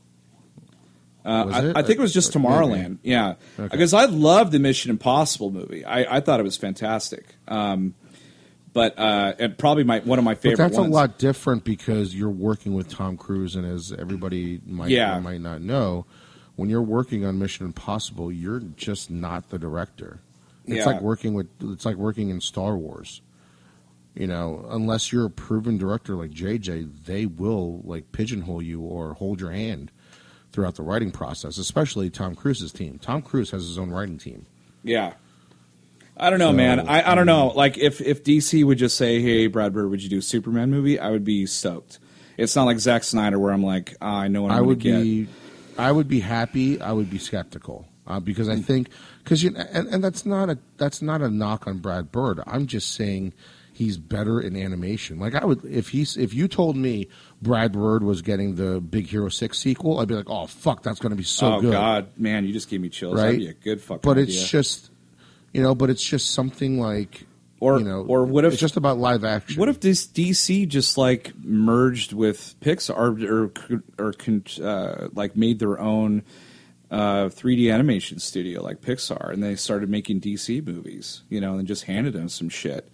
[1.25, 1.77] Uh, Was I, it?
[1.77, 2.53] I think it was just Uh, maybe.
[2.53, 2.97] Tomorrowland.
[3.03, 3.67] Yeah, Okay.
[3.71, 5.83] because I loved the Mission Impossible movie.
[5.83, 7.35] I, I thought it was fantastic.
[7.49, 7.95] Um,
[8.71, 10.57] but uh, and probably my one of my But favorite.
[10.57, 10.89] that's ones.
[10.91, 15.19] a lot different because you're working with Tom Cruise, and as everybody might Yeah.
[15.19, 16.05] might not know,
[16.55, 20.19] when you're working on Mission Impossible, you're just not the director.
[20.67, 20.85] It's Yeah.
[20.85, 23.21] like working with it's like working in Star Wars.
[24.15, 29.13] You know, unless you're a proven director like JJ, they will like pigeonhole you or
[29.13, 29.91] hold your hand
[30.51, 32.97] throughout the writing process, especially Tom Cruise's team.
[32.99, 34.47] Tom Cruise has his own writing team.
[34.83, 35.13] Yeah.
[36.19, 36.79] I don't know, So, man.
[36.89, 37.49] I, I don't know.
[37.49, 40.71] Like if if DC would just say, "Hey, Brad Bird, would you do a Superman
[40.71, 41.99] movie?" I would be stoked.
[42.37, 44.79] It's not like Zack Snyder where I'm like, ah, I know what I'm I would
[44.79, 45.01] get.
[45.03, 45.27] be
[45.77, 47.85] I would be happy, I would be skeptical.
[48.07, 48.89] Uh, because I think
[49.23, 52.39] because you and, and that's not a that's not a knock on Brad Bird.
[52.47, 53.33] I'm just saying
[53.73, 55.19] he's better in animation.
[55.19, 57.07] Like I would if he's if you told me
[57.41, 60.99] Brad Bird was getting the Big Hero Six sequel, I'd be like, oh fuck, that's
[60.99, 63.15] going to be so oh good, God, man, you just gave me chills.
[63.15, 63.23] right?
[63.25, 64.01] That'd be a good fucking.
[64.03, 64.23] But idea.
[64.35, 64.89] it's just
[65.53, 67.25] you know, but it's just something like
[67.59, 69.59] Or- you know, or what if- it's just about live action?
[69.59, 72.95] What if this DC just like merged with Pixar
[73.29, 73.51] or
[73.97, 76.23] or, con- uh, like made their own
[76.89, 81.67] uh, 3D animation studio like Pixar, and they started making DC movies, you know, and
[81.67, 82.89] just handed him some shit.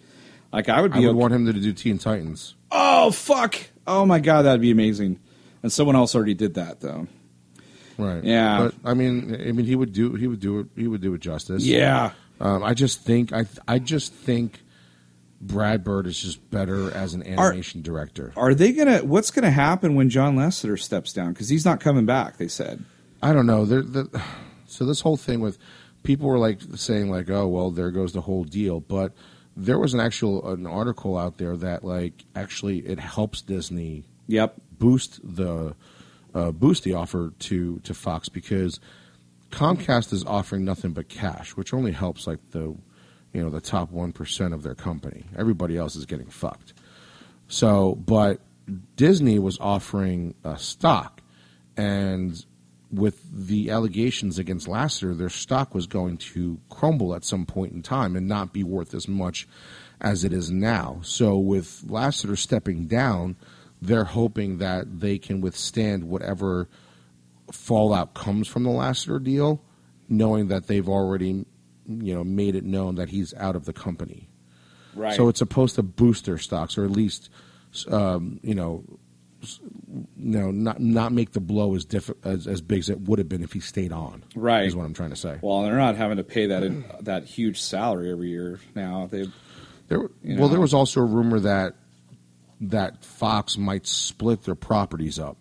[0.52, 0.98] Like I would be.
[0.98, 2.54] I would okay- want him to do Teen Titans.
[2.70, 3.56] oh fuck!
[3.86, 5.20] Oh my god, that'd be amazing.
[5.62, 7.06] And someone else already did that though.
[7.96, 8.22] Right.
[8.24, 8.58] Yeah.
[8.82, 11.14] But I mean, I mean, he would do he would do it he would do
[11.14, 11.64] it justice.
[11.64, 12.12] Yeah.
[12.40, 14.60] Um, I just think I I just think
[15.40, 18.32] Brad Bird is just better as an Are- animation director.
[18.36, 18.98] Are they gonna?
[18.98, 21.32] What's gonna happen when John Lasseter steps down?
[21.32, 22.36] Because he's not coming back.
[22.36, 22.84] They said.
[23.24, 23.64] I don't know.
[23.64, 24.22] The,
[24.66, 25.58] so this whole thing with
[26.02, 28.80] people were like saying like, oh well, there goes the whole deal.
[28.80, 29.12] But
[29.56, 34.60] there was an actual an article out there that like actually it helps Disney Yep.
[34.78, 35.74] boost the
[36.34, 38.78] uh, boost the offer to to Fox because
[39.50, 42.76] Comcast is offering nothing but cash, which only helps like the
[43.32, 45.24] you know the top one percent of their company.
[45.36, 46.74] Everybody else is getting fucked.
[47.48, 48.40] So, but
[48.96, 51.22] Disney was offering uh, stock,
[51.76, 52.44] and
[52.94, 57.82] with the allegations against Lasseter, their stock was going to crumble at some point in
[57.82, 59.48] time and not be worth as much
[60.00, 61.00] as it is now.
[61.02, 63.36] So, with Lasseter stepping down,
[63.80, 66.68] they're hoping that they can withstand whatever
[67.52, 69.62] fallout comes from the Lasseter deal,
[70.08, 71.44] knowing that they've already,
[71.86, 74.28] you know, made it known that he's out of the company.
[74.94, 75.16] Right.
[75.16, 77.28] So it's supposed to boost their stocks, or at least,
[77.88, 78.84] um, you know,
[79.94, 83.18] s- no, not not make the blow as, diff- as as big as it would
[83.18, 84.24] have been if he stayed on.
[84.34, 84.64] Right.
[84.66, 85.38] is what I'm trying to say.
[85.42, 89.06] Well, they're not having to pay that that huge salary every year now.
[89.10, 89.26] They
[89.88, 90.48] There, you well, know.
[90.48, 91.74] there was also a rumor that
[92.60, 95.36] that Fox might split their properties up.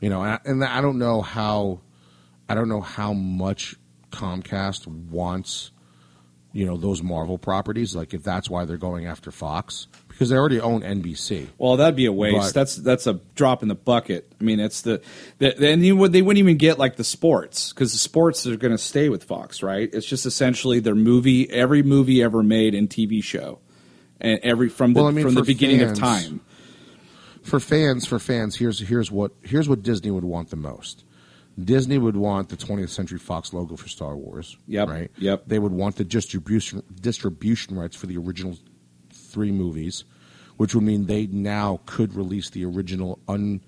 [0.00, 1.80] You know, and I, and I don't know how,
[2.48, 3.74] I don't know how much
[4.12, 5.70] Comcast wants,
[6.52, 7.96] you know, those Marvel properties.
[7.96, 9.86] Like if that's why they're going after Fox
[10.18, 11.46] because they already own NBC.
[11.58, 12.38] well, that'd be a waste.
[12.48, 14.32] But- that's that's a drop in the bucket.
[14.40, 15.00] I mean, it's the,
[15.38, 18.56] the then you would they wouldn't even get like the sports because the sports are
[18.56, 19.88] going to stay with Fox, right?
[19.92, 23.60] It's just essentially their movie, every movie ever made and TV show,
[24.20, 26.40] and every from the Well, I mean, from the beginning fans- of time.
[27.42, 31.04] for fans, for fans, here's here's what here's what Disney would want the most.
[31.62, 34.56] Disney would want the 20th Century Fox logo for Star Wars.
[34.68, 35.10] Yep, Right.
[35.18, 35.42] yep.
[35.48, 38.56] They would want the distribution distribution rights for the original
[39.28, 40.04] three movies,
[40.56, 43.60] which would mean they now could release the original un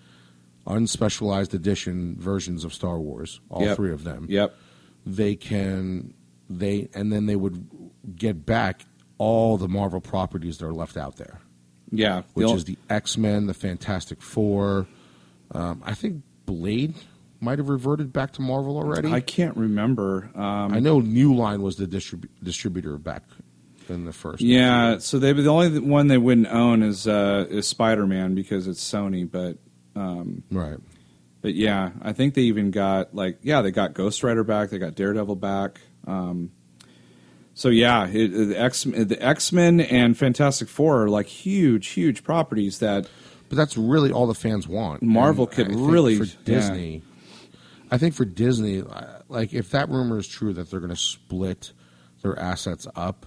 [0.67, 3.77] unspecialized edition versions of Star Wars, all Yep.
[3.77, 4.27] three of them.
[4.29, 4.55] Yep.
[5.07, 6.15] They can
[6.49, 7.65] they and then they would
[8.17, 8.85] get back
[9.19, 11.41] all the Marvel properties that are left out there
[11.93, 12.23] Yeah.
[12.35, 14.87] which They'll- is the X Men, the Fantastic Four.
[15.53, 16.95] Um, I think Blade
[17.41, 19.11] might have reverted back to Marvel already.
[19.11, 20.31] I can't remember.
[20.35, 23.23] Um, I know New Line was the distrib- distributor back
[23.91, 24.41] in the first.
[24.43, 28.67] Yeah, so they the only one they wouldn't own is uh, is Spider Man because
[28.67, 29.59] it's Sony, but
[29.95, 30.79] um, right.
[31.43, 34.79] but yeah, I think they even got like yeah they got Ghost Rider back, they
[34.79, 35.81] got Daredevil back.
[36.07, 36.53] Um,
[37.55, 42.25] so yeah, it, the X the X Men and Fantastic Four are like huge, huge
[42.25, 43.09] properties that
[43.49, 45.03] But that's really all the fans want.
[45.03, 46.37] Marvel And could really- for yeah.
[46.45, 47.03] Disney.
[47.91, 50.97] I think for Disney, uh, like if that rumor is true that they're going to
[50.97, 51.73] split
[52.23, 53.27] their assets up,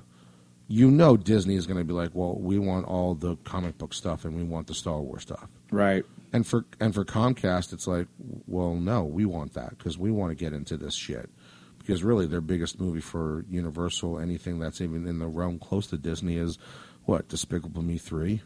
[0.68, 3.94] you know Disney is going to be like, well, we want all the comic book
[3.94, 5.48] stuff and we want the Star Wars stuff.
[5.72, 6.06] right.
[6.32, 8.08] And for and for Comcast, it's like,
[8.48, 11.30] well, no, we want that because we want to get into this shit.
[11.78, 15.98] Because really, their biggest movie for Universal, anything that's even in the realm close to
[15.98, 16.58] Disney, is
[17.06, 18.42] what Despicable Me three.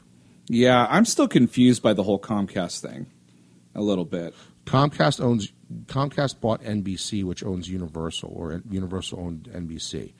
[0.49, 3.07] Yeah, I'm still confused by the whole Comcast thing,
[3.73, 4.33] a little bit.
[4.65, 5.53] Comcast owns
[5.85, 10.13] Comcast bought NBC, which owns Universal, or Universal owned NBC.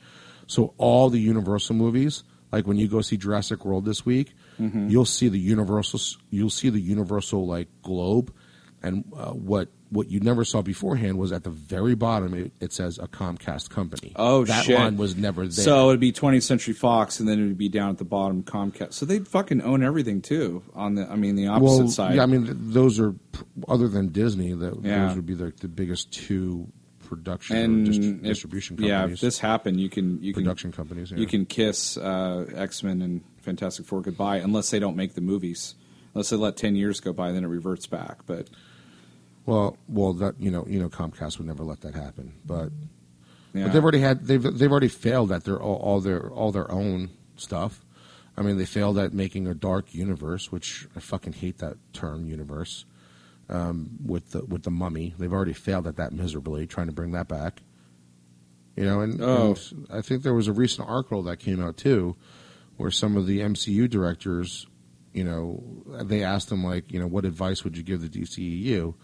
[0.48, 5.04] So all the Universal movies, like when you go see Jurassic World this week, you'll
[5.04, 8.34] see the Universal, you'll see the Universal like globe,
[8.82, 12.72] and uh, what what you never saw beforehand was at the very bottom it, it
[12.74, 14.12] says a Comcast company.
[14.16, 14.48] Oh shit.
[14.48, 14.78] that shit!
[14.78, 15.64] line was never there.
[15.64, 18.42] So it'd be 20th Century Fox, and then it would be down at the bottom
[18.42, 18.92] Comcast.
[18.94, 20.62] So they'd fucking own everything too.
[20.74, 22.16] On the, I mean, the opposite well, side.
[22.16, 23.14] yeah, I mean th- those are
[23.66, 25.06] other than Disney, that Yeah.
[25.06, 26.68] those would be the, the biggest two
[27.08, 31.10] production and if- distribution yeah, if this happened, you can you can production companies.
[31.10, 31.18] Yeah.
[31.18, 35.20] you can kiss uh, X Men and Fantastic Four goodbye, unless they don't make the
[35.20, 35.74] movies.
[36.14, 38.18] Unless they let 10 years go by, then it reverts back.
[38.26, 38.48] But
[39.46, 42.34] Well, well, that you know, you know, Comcast would never let that happen.
[42.44, 42.70] But
[43.52, 43.64] Yeah.
[43.64, 46.70] But they've already had they've they've already failed at their all, all their all their
[46.70, 47.84] own stuff.
[48.36, 52.26] I mean, they failed at making a dark universe, which I fucking hate that term
[52.26, 52.84] universe.
[53.50, 57.12] Um, with the with the mummy, they've already failed at that miserably, trying to bring
[57.12, 57.62] that back.
[58.76, 59.56] You know, and, Oh.
[59.70, 62.14] and I think there was a recent article that came out too,
[62.76, 64.66] where some of the MCU directors,
[65.14, 65.62] you know,
[66.04, 68.94] they asked them like, you know, what advice would you give the DCEU?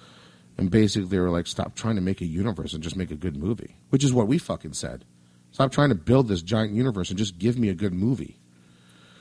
[0.58, 3.16] And basically, they were like, stop trying to make a universe and just make a
[3.16, 5.04] good movie, which is what we fucking said.
[5.50, 8.38] Stop trying to build this giant universe and just give me a good movie.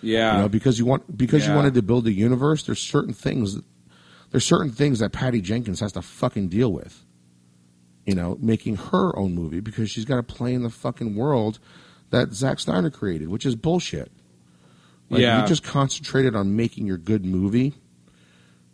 [0.02, 0.36] Yeah.
[0.36, 2.64] You know, because you want because you wanted to build a universe.
[2.64, 3.58] There's certain things,
[4.34, 7.06] there's certain things that Patty Jenkins has to fucking deal with.
[8.06, 11.60] You know, making her own movie because she's got to play in the fucking world
[12.10, 14.12] that Zack Snyder created, which is bullshit.
[15.10, 15.42] Like, Yeah.
[15.42, 17.76] you just concentrated on making your good movie,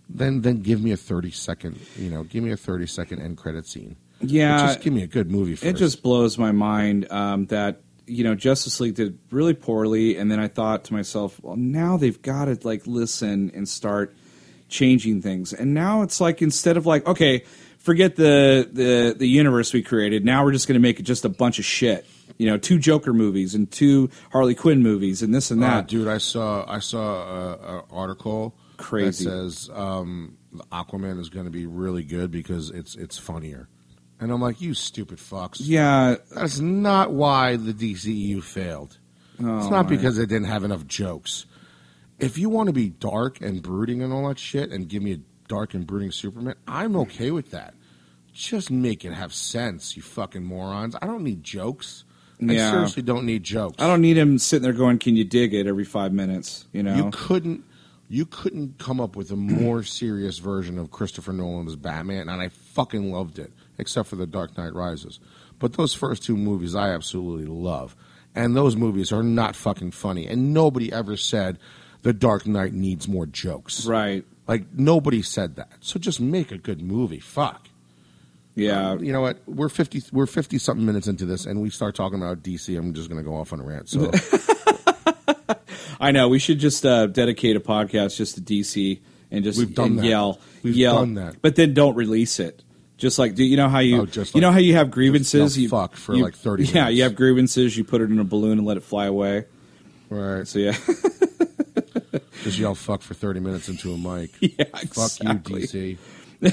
[0.09, 3.37] then then give me a thirty second, you know, give me a thirty second end
[3.37, 3.97] credit scene.
[4.19, 4.65] But yeah.
[4.67, 5.65] just give me a good movie first.
[5.65, 10.31] It just blows my mind um, that you know Justice League did really poorly, and
[10.31, 14.15] then I thought to myself, well, now they've got to like listen and start
[14.69, 15.53] changing things.
[15.53, 17.43] And now it's like instead of like, okay,
[17.79, 20.23] forget the the the universe we created.
[20.25, 22.05] Now we're just going to make it just a bunch of shit.
[22.37, 25.87] You know, two Joker movies and two Harley Quinn movies and this and Uh, that.
[25.87, 29.25] dude, I saw I saw an article Crazy.
[29.25, 30.37] that says um,
[30.71, 33.67] Aquaman is going to be really good because it's it's funnier,
[34.21, 35.57] and I'm like, you stupid fucks.
[35.59, 38.97] yeah, That's not why the DCEU failed.
[39.33, 41.45] it's Oh, not because they didn't have enough jokes.
[42.19, 45.13] If you want to be dark and brooding and all that shit, and give me
[45.13, 47.73] a dark and brooding Superman, I'm okay with that.
[48.33, 50.95] Just make it have sense, you fucking morons.
[51.01, 52.03] I don't need jokes.
[52.41, 53.75] I seriously don't need jokes.
[53.79, 56.65] I don't need him sitting there going, "Can you dig it?" every five minutes.
[56.71, 57.65] You know, You couldn't
[58.07, 62.49] you couldn't come up with a more serious version of Christopher Nolan's Batman, and I
[62.49, 65.19] fucking loved it, except for The Dark Knight Rises.
[65.59, 67.95] But those first two movies I absolutely love.
[68.35, 70.27] And those movies are not fucking funny.
[70.27, 71.57] And nobody ever said
[72.03, 73.85] The Dark Knight needs more jokes.
[73.85, 74.23] right?
[74.47, 75.71] Like nobody said that.
[75.81, 77.19] So just make a good movie.
[77.19, 77.67] Fuck.
[78.55, 79.39] Yeah, You know what?
[79.47, 82.93] We're fifty we're fifty something minutes into this and we start talking about DC, I'm
[82.93, 83.87] just gonna go off on a rant.
[83.89, 84.11] So
[85.99, 86.27] I know.
[86.29, 88.99] We should just uh, dedicate a podcast just to DC
[89.31, 90.05] and just We've done that.
[90.05, 91.41] yell, We've yell, done that.
[91.41, 92.63] but then don't release it.
[92.97, 95.57] Just like do you know how you Oh, just you know how you have grievances?
[95.57, 96.97] you fuck for you- like 30 Yeah, minutes.
[96.97, 97.77] you have grievances.
[97.77, 99.45] You put it in a balloon and let it fly away.
[100.09, 100.45] right.
[100.47, 100.75] So yeah,
[102.43, 104.31] Just yell fuck for 30 minutes into a mic.
[104.39, 105.61] yeah, Fuck exactly.
[105.61, 105.97] you,
[106.41, 106.41] DC.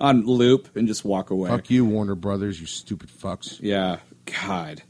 [0.00, 1.50] on loop and just walk away.
[1.50, 3.58] Fuck you, Warner Brothers, you stupid fucks.
[3.60, 3.98] Yeah,
[4.44, 4.82] God.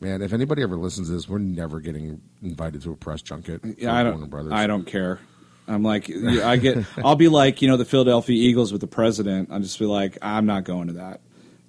[0.00, 3.60] Man, if anybody ever listens to this, we're never getting invited to a press junket.
[3.78, 4.30] Yeah, I Warner don't.
[4.30, 4.52] Brothers.
[4.52, 5.18] I don't care.
[5.68, 6.84] I'm like, I get.
[7.04, 9.50] I'll be like, you know, the Philadelphia Eagles with the president.
[9.52, 11.20] I'll just be like, I'm not going to that.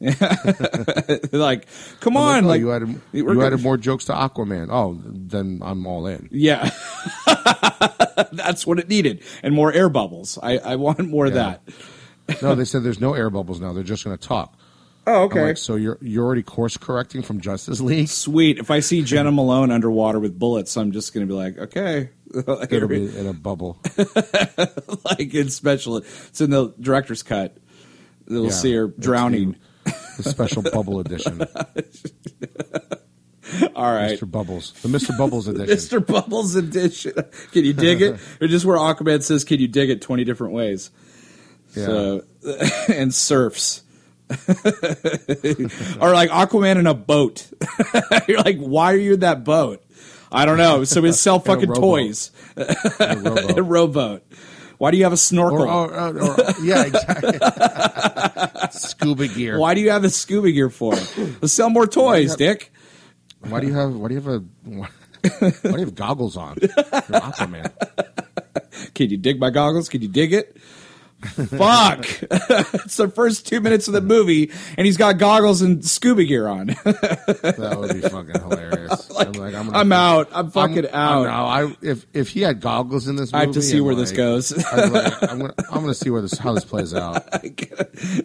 [1.31, 1.67] like,
[1.99, 4.67] come on, oh, like, you added, you go- added more jokes to Aquaman.
[4.69, 6.29] Oh, then I'm all in.
[6.31, 6.69] Yeah.
[8.31, 9.23] That's what it needed.
[9.41, 10.37] And more air bubbles.
[10.41, 11.61] I, I want more of that.
[12.41, 13.73] No, they said there's no air bubbles now.
[13.73, 14.57] They're just going to talk.
[15.05, 18.07] Oh, I'm like, so you're you're already course correcting from Justice League?
[18.07, 18.57] Sweet.
[18.57, 22.09] If I see Jena Malone underwater with bullets, I'm just going to be like, okay.
[22.33, 23.77] It'll be in a bubble.
[25.03, 25.97] like in special.
[25.97, 27.57] It's in the director's cut.
[28.27, 28.51] They'll Yeah.
[28.51, 29.57] see her drowning.
[30.17, 31.41] The special bubble edition.
[33.75, 34.17] All right.
[34.19, 34.29] Mr.
[34.29, 34.73] Bubbles.
[34.81, 35.17] The Mr.
[35.17, 35.67] Bubbles edition.
[35.99, 36.05] Mr.
[36.05, 37.13] Bubbles edition.
[37.51, 38.19] Can you dig it?
[38.41, 40.91] or just where Aquaman says, "Can you dig it?" Twenty different ways.
[41.75, 41.85] Yeah.
[41.85, 42.23] So,
[42.89, 43.81] and surfs.
[44.29, 47.51] or like Aquaman in a boat.
[48.27, 49.83] You're like, why are you in that boat?
[50.31, 50.83] I don't know.
[50.85, 52.31] So we sell fucking toys.
[52.57, 54.23] A rowboat.
[54.77, 55.61] Why do you have a snorkel?
[55.61, 57.39] Or, or, or, or- yeah, exactly.
[58.71, 59.57] Scuba gear.
[59.59, 60.93] Why do you have a scuba gear for?
[61.41, 62.71] Let's sell more toys, have- Dick.
[63.47, 63.93] Why do you have?
[63.95, 64.39] Why do you have a?
[64.63, 64.87] Why,
[65.39, 66.57] why do you have goggles on?
[66.61, 67.71] You're Aquaman.
[68.95, 69.89] Can you dig my goggles?
[69.89, 70.57] Can you dig it?
[71.35, 72.05] Fuck!
[72.29, 76.47] it's the first two minutes of the movie, and he's got goggles and scuba gear
[76.47, 76.67] on.
[76.83, 79.09] That would be fucking hilarious.
[79.17, 80.29] I'm like, I'm, I'm out.
[80.33, 81.23] I'm fucking I'm- out.
[81.23, 83.95] No, I if if he had goggles in this, movie, I have to see where
[83.95, 87.23] this goes, like, I'm gonna I'm gonna see where this how this plays out.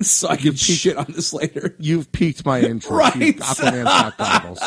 [0.03, 1.74] so I can shit on this later.
[1.78, 2.90] You've piqued my interest.
[2.90, 3.36] Right.
[3.36, 4.59] Aquaman's got goggles.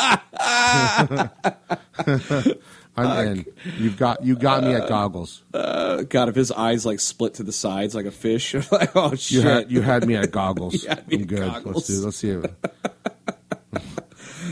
[2.96, 3.46] I'm uh, in.
[3.78, 5.42] You've got you got me at uh, goggles.
[5.54, 9.12] Uh, God, if his eyes like split to the sides like a fish, like, oh
[9.12, 9.44] You shit!
[9.44, 10.84] had you had me at goggles.
[11.08, 11.38] You I'm good.
[11.52, 11.88] goggles.
[11.90, 12.40] Let's do.
[12.40, 12.60] Let's see.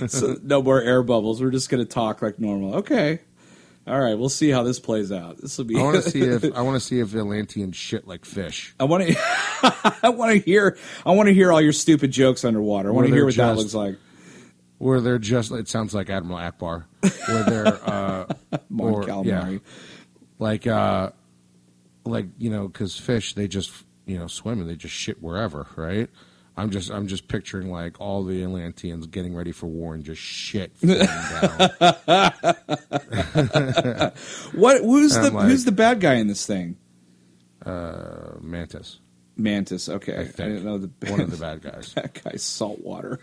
[0.07, 0.11] It.
[0.11, 1.43] so no more air bubbles.
[1.43, 2.77] We're just gonna talk like normal.
[2.77, 3.21] Okay,
[3.87, 5.39] All right, we'll see how this plays out.
[5.39, 5.79] This will be.
[5.79, 8.75] I want to see if I want to see if Atlanteans shit like fish.
[8.81, 9.17] I want to.
[10.03, 10.79] I want to hear.
[11.05, 12.89] I want to hear all your stupid jokes underwater.
[12.89, 13.97] I want to hear what that looks like.
[14.81, 16.85] Where they're just it sounds like Admiral Ackbar.
[17.29, 18.25] Where they're uh,
[18.79, 19.61] or- calamari.
[20.39, 21.11] like uh,
[22.05, 23.71] like you know because fish they just
[24.07, 26.09] you know swim and they just shit wherever, right?
[26.57, 30.21] I'm just I'm just picturing like all the Atlanteans getting ready for war and just
[30.21, 31.01] shit down.
[34.55, 34.81] What?
[34.83, 36.77] Who's the like- Who's the bad guy in this thing?
[37.65, 38.99] Uh, mantis,
[39.37, 39.89] Mantis.
[39.91, 41.93] Okay, I I didn't know the one of the bad guys.
[41.95, 43.21] that guy's saltwater.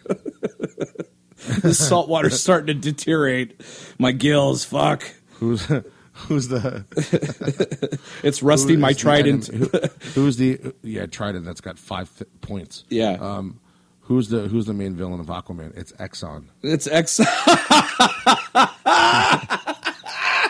[1.61, 3.61] the saltwater's starting to deteriorate.
[3.99, 4.63] My gills.
[4.65, 5.03] Fuck.
[5.33, 5.65] Who's
[6.13, 9.47] who's the It's rusting my trident.
[9.47, 9.69] who-
[10.15, 12.83] who's the yeah trident that's got five th- points?
[12.89, 13.17] Yeah.
[13.19, 13.59] Um,
[14.01, 15.77] who's the who's the main villain of Aquaman?
[15.77, 16.45] It's Exxon.
[16.63, 17.25] It's Exxon.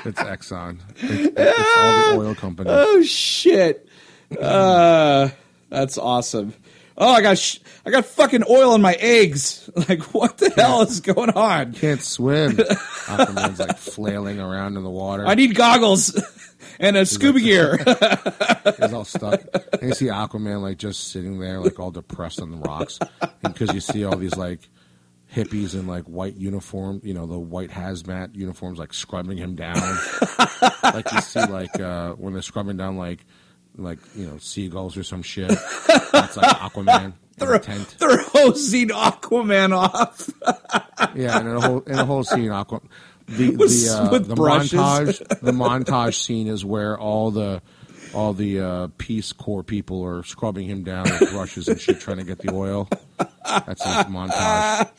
[0.06, 0.80] It's Exxon.
[0.96, 2.72] It's, it's all the oil companies.
[2.74, 3.88] oh shit.
[4.40, 5.30] Uh,
[5.70, 6.54] that's awesome.
[7.00, 9.70] Oh, I got sh- I got fucking oil in my eggs.
[9.88, 11.72] Like, what the hell is going on?
[11.74, 12.52] Can't swim.
[12.58, 15.26] Aquaman's like flailing around in the water.
[15.26, 16.20] I need goggles
[16.80, 17.78] and a scuba gear.
[17.78, 19.42] He's all stuck.
[19.74, 23.00] And you see Aquaman like just sitting there, like all depressed on the rocks,
[23.44, 24.68] because you see all these like
[25.34, 29.76] hippies in like white uniform, you know, the white hazmat uniforms, like scrubbing him down.
[30.84, 33.26] like you see, like uh, when they're scrubbing down, like
[33.78, 35.50] like you know seagulls or some shit.
[35.50, 37.96] That's like Aquaman in a tent.
[38.00, 40.30] They're hosing Aquaman off.
[41.16, 42.82] Yeah, and in a whole in a whole scene, Aqua.
[43.28, 44.74] The With- the uh, the brushes.
[44.74, 47.62] montage the montage scene is where all the
[48.16, 52.18] all the uh, Peace Corps people are scrubbing him down with brushes and shit, trying
[52.18, 52.90] to get the oil.
[53.46, 54.90] That's his montage.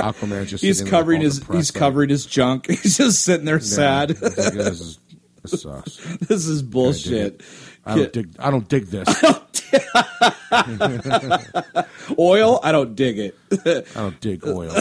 [0.00, 2.66] Aquaman just He's covering his he's covering his junk.
[2.68, 4.22] He's just sitting there yeah, sad.
[4.22, 4.98] like, this, is,
[5.42, 5.96] this sucks.
[6.20, 7.42] this is bullshit.
[7.84, 8.34] I don't dig.
[8.38, 9.08] I don't dig this.
[12.18, 12.58] Oil?
[12.62, 13.36] I don't dig it.
[13.96, 14.72] I don't dig oil.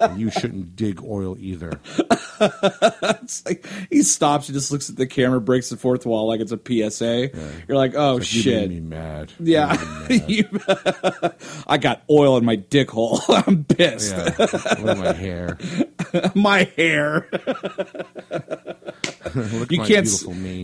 [0.00, 1.78] and you shouldn't dig oil either.
[2.40, 6.40] It's like he stops and just looks at the camera, breaks the fourth wall like
[6.40, 7.30] it's a PSA.
[7.68, 8.70] You're like, oh Like, You shit.
[8.70, 9.32] made me mad.
[9.38, 9.76] Yeah,
[10.08, 11.34] You made me mad.
[11.66, 13.20] I got oil in my dick hole.
[13.28, 14.14] I'm pissed.
[14.16, 15.58] Yeah, my hair.
[16.34, 17.28] my hair.
[19.70, 20.08] You can't.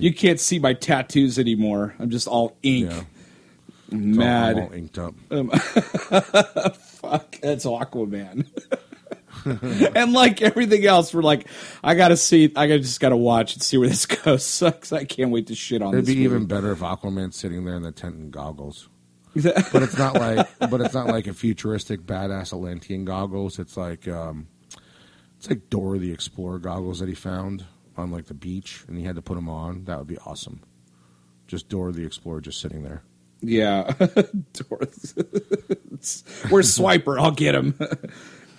[0.02, 1.94] You can't see my tattoos anymore.
[1.98, 2.90] I'm just all ink.
[2.90, 2.96] yeah,
[3.92, 4.58] all- mad.
[4.58, 5.14] I'm all inked up.
[6.76, 8.46] Fuck, that's Aquaman.
[9.94, 11.46] and like everything else, we're like,
[11.82, 14.44] I gotta see, I gotta just gotta watch and see where this goes.
[14.44, 14.92] Sucks.
[14.92, 16.02] I can't wait to shit on this.
[16.04, 18.88] It'd be even better if Aquaman's sitting there in the tent and goggles.
[19.34, 23.58] But it's not like, but it's not like a futuristic badass Atlantean goggles.
[23.58, 24.48] It's like, um,
[25.38, 27.64] it's like Dora the Explorer goggles that he found
[27.98, 29.84] on like the beach, and he had to put them on.
[29.84, 30.60] That would be awesome.
[31.46, 33.02] Just Dora the Explorer just sitting there.
[33.40, 33.92] yeah.
[36.48, 37.18] Where's Swiper?
[37.20, 37.78] I'll get him.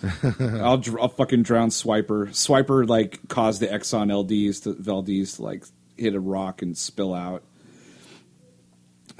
[0.62, 2.30] I'll, dr- I'll fucking drown Swiper.
[2.30, 5.66] Swiper like caused the Exxon LDs to Valdez to like
[5.98, 7.44] hit a rock and spill out.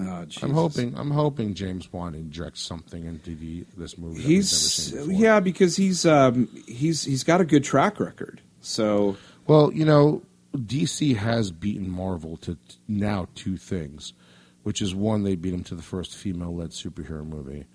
[0.02, 4.22] Oh, I'm hoping, I'm hoping James Wan injects something into the, this movie.
[4.22, 8.42] That we've never he's yeah because he's um he's he's got a good track record.
[8.62, 9.18] So
[9.50, 10.22] Well, you know,
[10.56, 14.14] DC has beaten Marvel to t- now two things,
[14.62, 17.66] which is one, they beat him to the first female led superhero movie,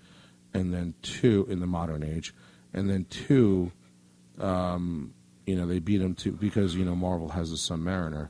[0.53, 2.33] and then two, in the modern age,
[2.73, 3.73] and then two,
[4.39, 5.13] um,
[5.45, 8.29] you know, they beat him to, because, you know, Marvel has the Submariner,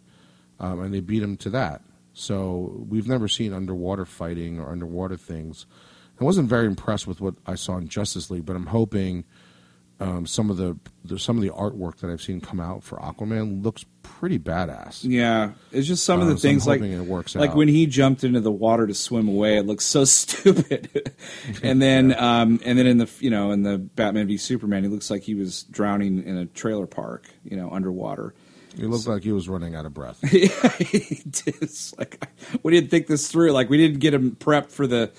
[0.60, 1.84] um, and they beat him to that.
[2.14, 5.68] So we've never seen underwater fighting or underwater things.
[6.20, 9.24] I wasn't very impressed with what I saw in Justice League, but I'm hoping
[10.00, 12.98] um, some of the, the some of the artwork that I've seen come out for
[13.00, 15.04] Aquaman looks pretty badass.
[15.04, 17.56] yeah, it's just some of Uh, the so things like it works like out.
[17.56, 21.14] when he jumped into the water to swim away, it looks so stupid.
[21.64, 24.90] and then um and then in the you know in the Batman v Superman, he
[24.90, 28.34] looks like he was drowning in a trailer park, you know, underwater.
[28.76, 30.20] He looked like he was running out of breath.
[30.34, 32.28] Yeah, he it's like
[32.62, 33.54] we didn't think this through.
[33.54, 35.12] Like we didn't get him prepped for the,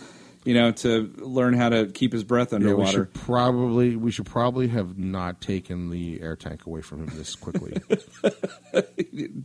[0.47, 2.93] you know, to learn how to keep his breath Yeah, we underwater.
[2.93, 7.35] should probably we should probably have not taken the air tank away from him this
[7.35, 7.75] quickly.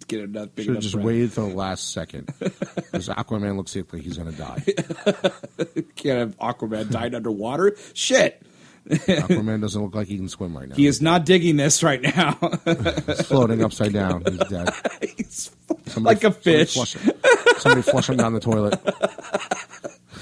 [0.08, 1.06] Get enough big should have just breath.
[1.06, 4.64] waited till the last second because Aquaman looks like he's going to die.
[5.96, 7.76] Can't have Aquaman died underwater.
[7.94, 8.42] Shit,
[8.90, 10.76] Aquaman doesn't look like he can swim right now.
[10.76, 12.38] he is not digging this right now.
[12.66, 14.24] He's floating upside down.
[14.28, 14.70] He's dead.
[15.18, 15.52] He's
[15.88, 16.74] Somebody- like a somebody fish.
[16.74, 17.14] flush him.
[17.58, 18.80] Somebody flush him down the toilet.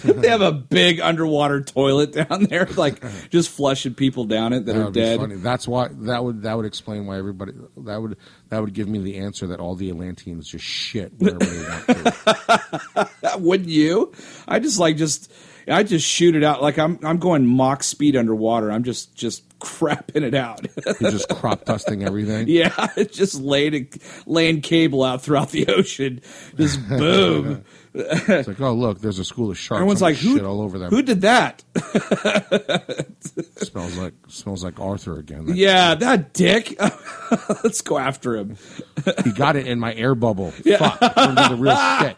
[0.04, 4.74] They have a big underwater toilet down there, like just flushing people down it that,
[4.74, 5.20] That are dead.
[5.20, 5.36] funny.
[5.36, 8.18] That's why that would that would explain why everybody that would
[8.50, 11.86] that would give me the answer that all the Atlanteans just shit wherever they want
[11.88, 13.10] to.
[13.40, 14.12] Wouldn't you?
[14.48, 15.32] I just like just
[15.68, 18.72] I just shoot it out like I'm I'm going Mach speed underwater.
[18.72, 20.66] I'm just just crapping it out.
[21.02, 22.48] You're just crop dusting everything.
[22.48, 23.90] yeah, just laying
[24.26, 26.22] laying cable out throughout the ocean.
[26.58, 27.64] Just boom.
[27.94, 29.80] It's like, oh look, there's a school of sharks.
[29.80, 30.90] Everyone's like, who shit all over them.
[30.92, 31.64] Who did that?
[33.58, 35.46] smells like smells like Arthur again.
[35.48, 36.80] That- yeah, that dick.
[37.64, 38.58] Let's go after him.
[39.24, 40.52] he got it in my air bubble.
[40.52, 42.18] Fuck, turned into real shit.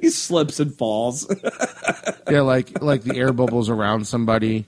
[0.00, 1.26] He slips and falls.
[2.30, 4.66] Yeah, like like the air bubbles around somebody,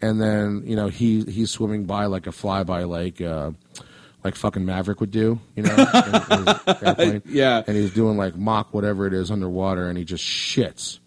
[0.00, 3.52] and then you know he he's swimming by like a fly by like uh,
[4.26, 5.74] like fucking Maverick would do, you know,
[6.82, 7.22] airplane.
[7.26, 7.62] Yeah.
[7.66, 10.98] and he's doing like mock whatever it is underwater, and he just shits,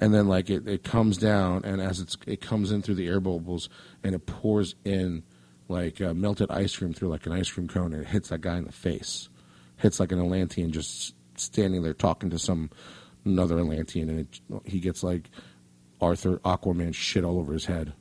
[0.00, 3.06] and then like it, it comes down, and as it's it comes in through the
[3.06, 3.68] air bubbles,
[4.02, 5.22] and it pours in
[5.68, 8.40] like uh, melted ice cream through like an ice cream cone, and it hits that
[8.40, 9.28] guy in the face,
[9.76, 12.70] hits like an Atlantean just standing there talking to some
[13.24, 15.30] another Atlantean, and it, he gets like
[16.00, 17.92] Arthur Aquaman shit all over his head.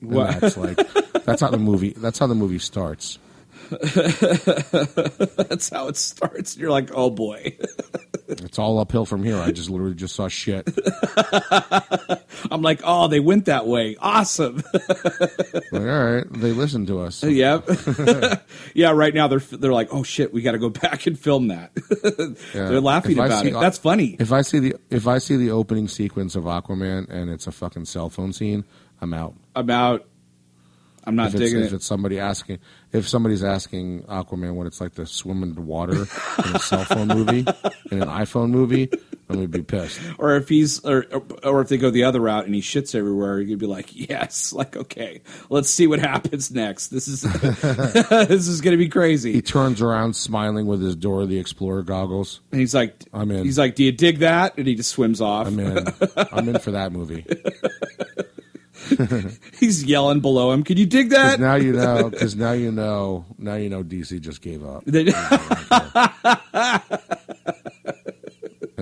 [0.00, 0.40] And What?
[0.40, 0.76] that's like
[1.24, 3.18] that's how the movie that's how the movie starts.
[5.48, 6.56] That's how it starts.
[6.56, 7.56] You're like, oh boy.
[8.28, 9.36] It's all uphill from here.
[9.36, 10.66] I just literally just saw shit.
[12.50, 13.94] I'm like, oh, they went that way.
[14.00, 14.62] Awesome.
[14.72, 17.22] Like, all right, they listened to us.
[17.22, 17.68] yep.
[18.74, 18.92] yeah.
[18.92, 21.72] Right now they're they're like, oh shit, we got to go back and film that.
[22.54, 22.68] Yeah.
[22.68, 23.54] they're laughing If about see- it.
[23.60, 24.16] That's funny.
[24.18, 27.52] If I see the if I see the opening sequence of Aquaman and it's a
[27.52, 28.64] fucking cell phone scene,
[29.02, 29.34] I'm out.
[29.54, 30.06] I'm out.
[31.04, 31.76] I'm not If digging if it.
[31.76, 32.60] it's somebody asking,
[32.92, 36.84] if somebody's asking Aquaman what it's like to swim in the water in a cell
[36.84, 37.46] phone movie,
[37.90, 38.88] in an iPhone movie,
[39.28, 39.98] I'm gonna be pissed.
[40.18, 41.06] Or if he's, or
[41.42, 44.52] or if they go the other route and he shits everywhere, you'd be like, yes,
[44.52, 46.88] like okay, let's see what happens next.
[46.88, 49.32] This is this is gonna be crazy.
[49.32, 52.40] He turns around smiling with his Dora the Explorer goggles.
[52.50, 53.44] And he's like, I'm in.
[53.44, 54.58] He's like, do you dig that?
[54.58, 55.46] And he just swims off.
[55.46, 55.86] I'm in.
[56.16, 57.24] I'm in for that movie.
[59.58, 60.62] He's yelling below him.
[60.62, 61.40] Can you dig that?
[61.40, 62.10] now you know.
[62.10, 63.24] Because now you know.
[63.38, 63.82] Now you know.
[63.82, 64.84] DC just gave up.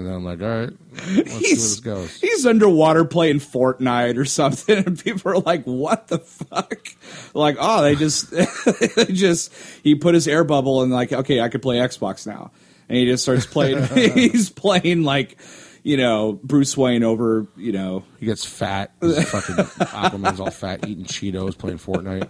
[0.00, 2.20] And then I'm like, all right, let's see where this he's, goes.
[2.20, 6.88] he's underwater playing Fortnite or something, and people are like, "What the fuck?"
[7.34, 8.30] Like, oh, they just,
[8.96, 9.52] they just,
[9.82, 12.50] he put his air bubble and like, okay, I could play Xbox now,
[12.88, 13.84] and he just starts playing.
[13.94, 15.36] he's playing like,
[15.82, 18.92] you know, Bruce Wayne over, you know, He gets fat.
[19.00, 22.28] He's fucking Aquaman's all fat, eating Cheetos, playing Fortnite.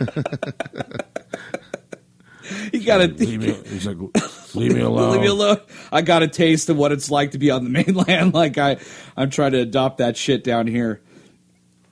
[2.72, 3.06] he got a.
[3.06, 3.96] Leave me, he's like,
[4.54, 5.12] leave me alone.
[5.12, 5.60] Leave me alone.
[5.92, 8.34] I got a taste of what it's like to be on the mainland.
[8.34, 8.78] Like I,
[9.16, 11.00] I'm trying to adopt that shit down here.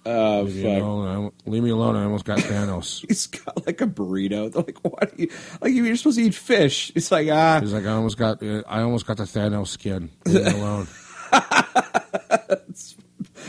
[0.06, 1.32] Uh, Leave me alone.
[1.46, 1.96] I, leave me alone.
[1.96, 3.04] I almost got Thanos.
[3.08, 4.50] He's got like a burrito.
[4.50, 5.12] They're like, what?
[5.12, 5.30] Are you,
[5.60, 6.92] like you're supposed to eat fish.
[6.94, 10.10] It's like ah, He's like, I almost got, I almost got the Thanos skin.
[10.24, 10.88] Leave me alone.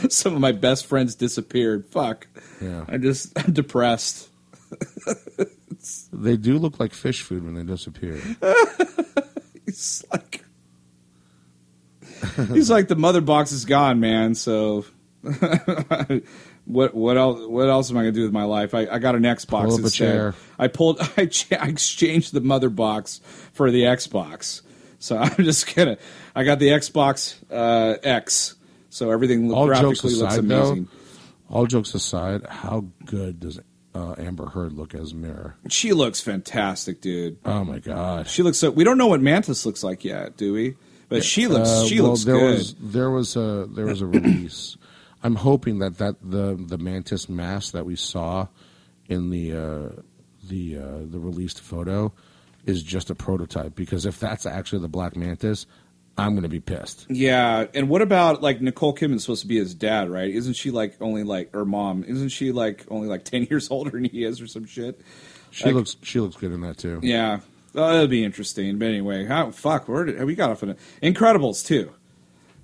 [0.08, 1.86] some of my best friends disappeared.
[1.86, 2.26] Fuck.
[2.60, 2.84] Yeah.
[2.88, 4.28] I just I'm depressed.
[6.12, 8.20] They do look like fish food when they disappear.
[9.66, 10.44] He's like,
[12.52, 14.34] he's like the mother box is gone, man.
[14.34, 14.84] So.
[16.70, 17.46] What what else?
[17.46, 18.74] What else am I gonna do with my life?
[18.74, 19.92] I, I got an Xbox Pull instead.
[19.92, 20.34] chair.
[20.58, 21.00] I pulled.
[21.16, 23.20] I, cha- I exchanged the mother box
[23.52, 24.62] for the Xbox.
[24.98, 25.98] So I'm just gonna.
[26.34, 28.54] I got the Xbox uh, X.
[28.90, 30.88] So everything All jokes graphically looks aside, though, amazing.
[31.48, 33.60] all jokes aside, how good does
[33.94, 35.54] uh, Amber Heard look as Mera?
[35.68, 37.38] She looks fantastic, dude.
[37.44, 38.28] Oh my god.
[38.28, 38.70] She looks so.
[38.70, 40.76] We don't know what Mantis looks like yet, do we?
[41.08, 41.68] But she looks.
[41.68, 42.58] Uh, she well, looks there good.
[42.58, 44.76] Was, there was a there was a release.
[45.22, 48.46] I'm hoping that, that the the mantis mask that we saw
[49.08, 50.00] in the uh,
[50.48, 52.12] the uh, the released photo
[52.66, 53.74] is just a prototype.
[53.74, 55.66] Because if that's actually the black mantis,
[56.18, 57.06] I'm going to be pissed.
[57.10, 60.30] Yeah, and what about like Nicole Kidman's supposed to be his dad, right?
[60.30, 62.04] Isn't she like only like her mom?
[62.04, 65.00] Isn't she like only like ten years older than he is or some shit?
[65.50, 67.00] She Like- looks she looks good in that too.
[67.02, 67.40] Yeah,
[67.74, 68.78] oh, that'd be interesting.
[68.78, 69.88] But anyway, how fuck?
[69.88, 70.78] Where did we got off on it?
[71.02, 71.90] Incredibles 2.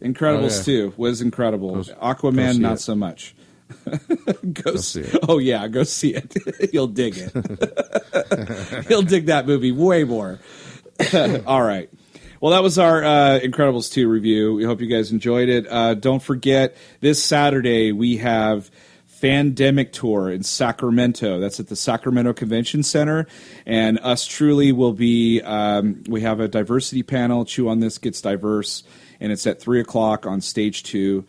[0.03, 0.89] Incredibles Oh, yeah.
[0.89, 1.75] too was incredible.
[1.75, 2.81] Go s- go Aquaman not it.
[2.81, 3.35] so much.
[4.53, 5.17] go, s- see it.
[5.29, 6.35] Oh yeah, go see it.
[6.73, 8.87] You'll dig it.
[8.91, 10.39] You'll dig that movie way more.
[11.47, 11.89] All right.
[12.41, 14.55] Well, that was our uh, Incredibles 2 review.
[14.55, 15.67] We hope you guys enjoyed it.
[15.69, 18.71] Uh, don't forget, this Saturday we have
[19.23, 21.41] Fandemic Tour in Sacramento.
[21.41, 23.27] That's at the Sacramento Convention Center.
[23.65, 27.47] And us truly will be, um, we have a diversity panel.
[27.47, 28.85] Chew on This Gets Diverse.
[29.21, 31.25] And it's at three o'clock on stage two.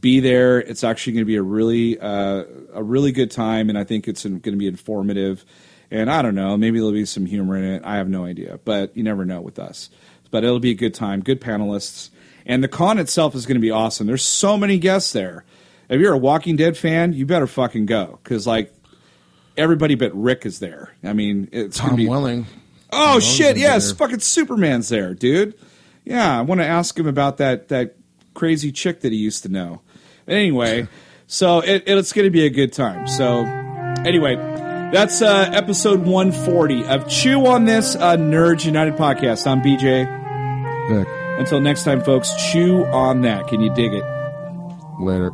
[0.00, 0.60] Be there.
[0.60, 4.06] It's actually going to be a really uh, a really good time, and I think
[4.06, 5.44] it's going to be informative.
[5.90, 7.82] And I don't know, maybe there'll be some humor in it.
[7.84, 9.88] I have no idea, but you never know with us.
[10.30, 12.10] But it'll be a good time, good panelists,
[12.44, 14.06] and the con itself is going to be awesome.
[14.06, 15.44] There's so many guests there.
[15.88, 18.74] If you're a Walking Dead fan, you better fucking go because like
[19.56, 20.94] everybody but Rick is there.
[21.02, 22.46] I mean, it's Tom be, Welling.
[22.92, 23.56] Oh Tom shit!
[23.56, 25.54] Yes, fucking Superman's there, dude.
[26.08, 27.96] Yeah, I want to ask him about that that
[28.34, 29.82] crazy chick that he used to know.
[30.26, 30.88] Anyway,
[31.26, 33.06] so it, it's going to be a good time.
[33.06, 33.44] So
[34.06, 34.36] anyway,
[34.92, 39.46] that's uh, episode 140 of Chew on This uh, Nerds United podcast.
[39.46, 40.06] I'm BJ.
[41.38, 43.46] Until next time, folks, chew on that.
[43.46, 44.04] Can you dig it?
[44.98, 45.30] later.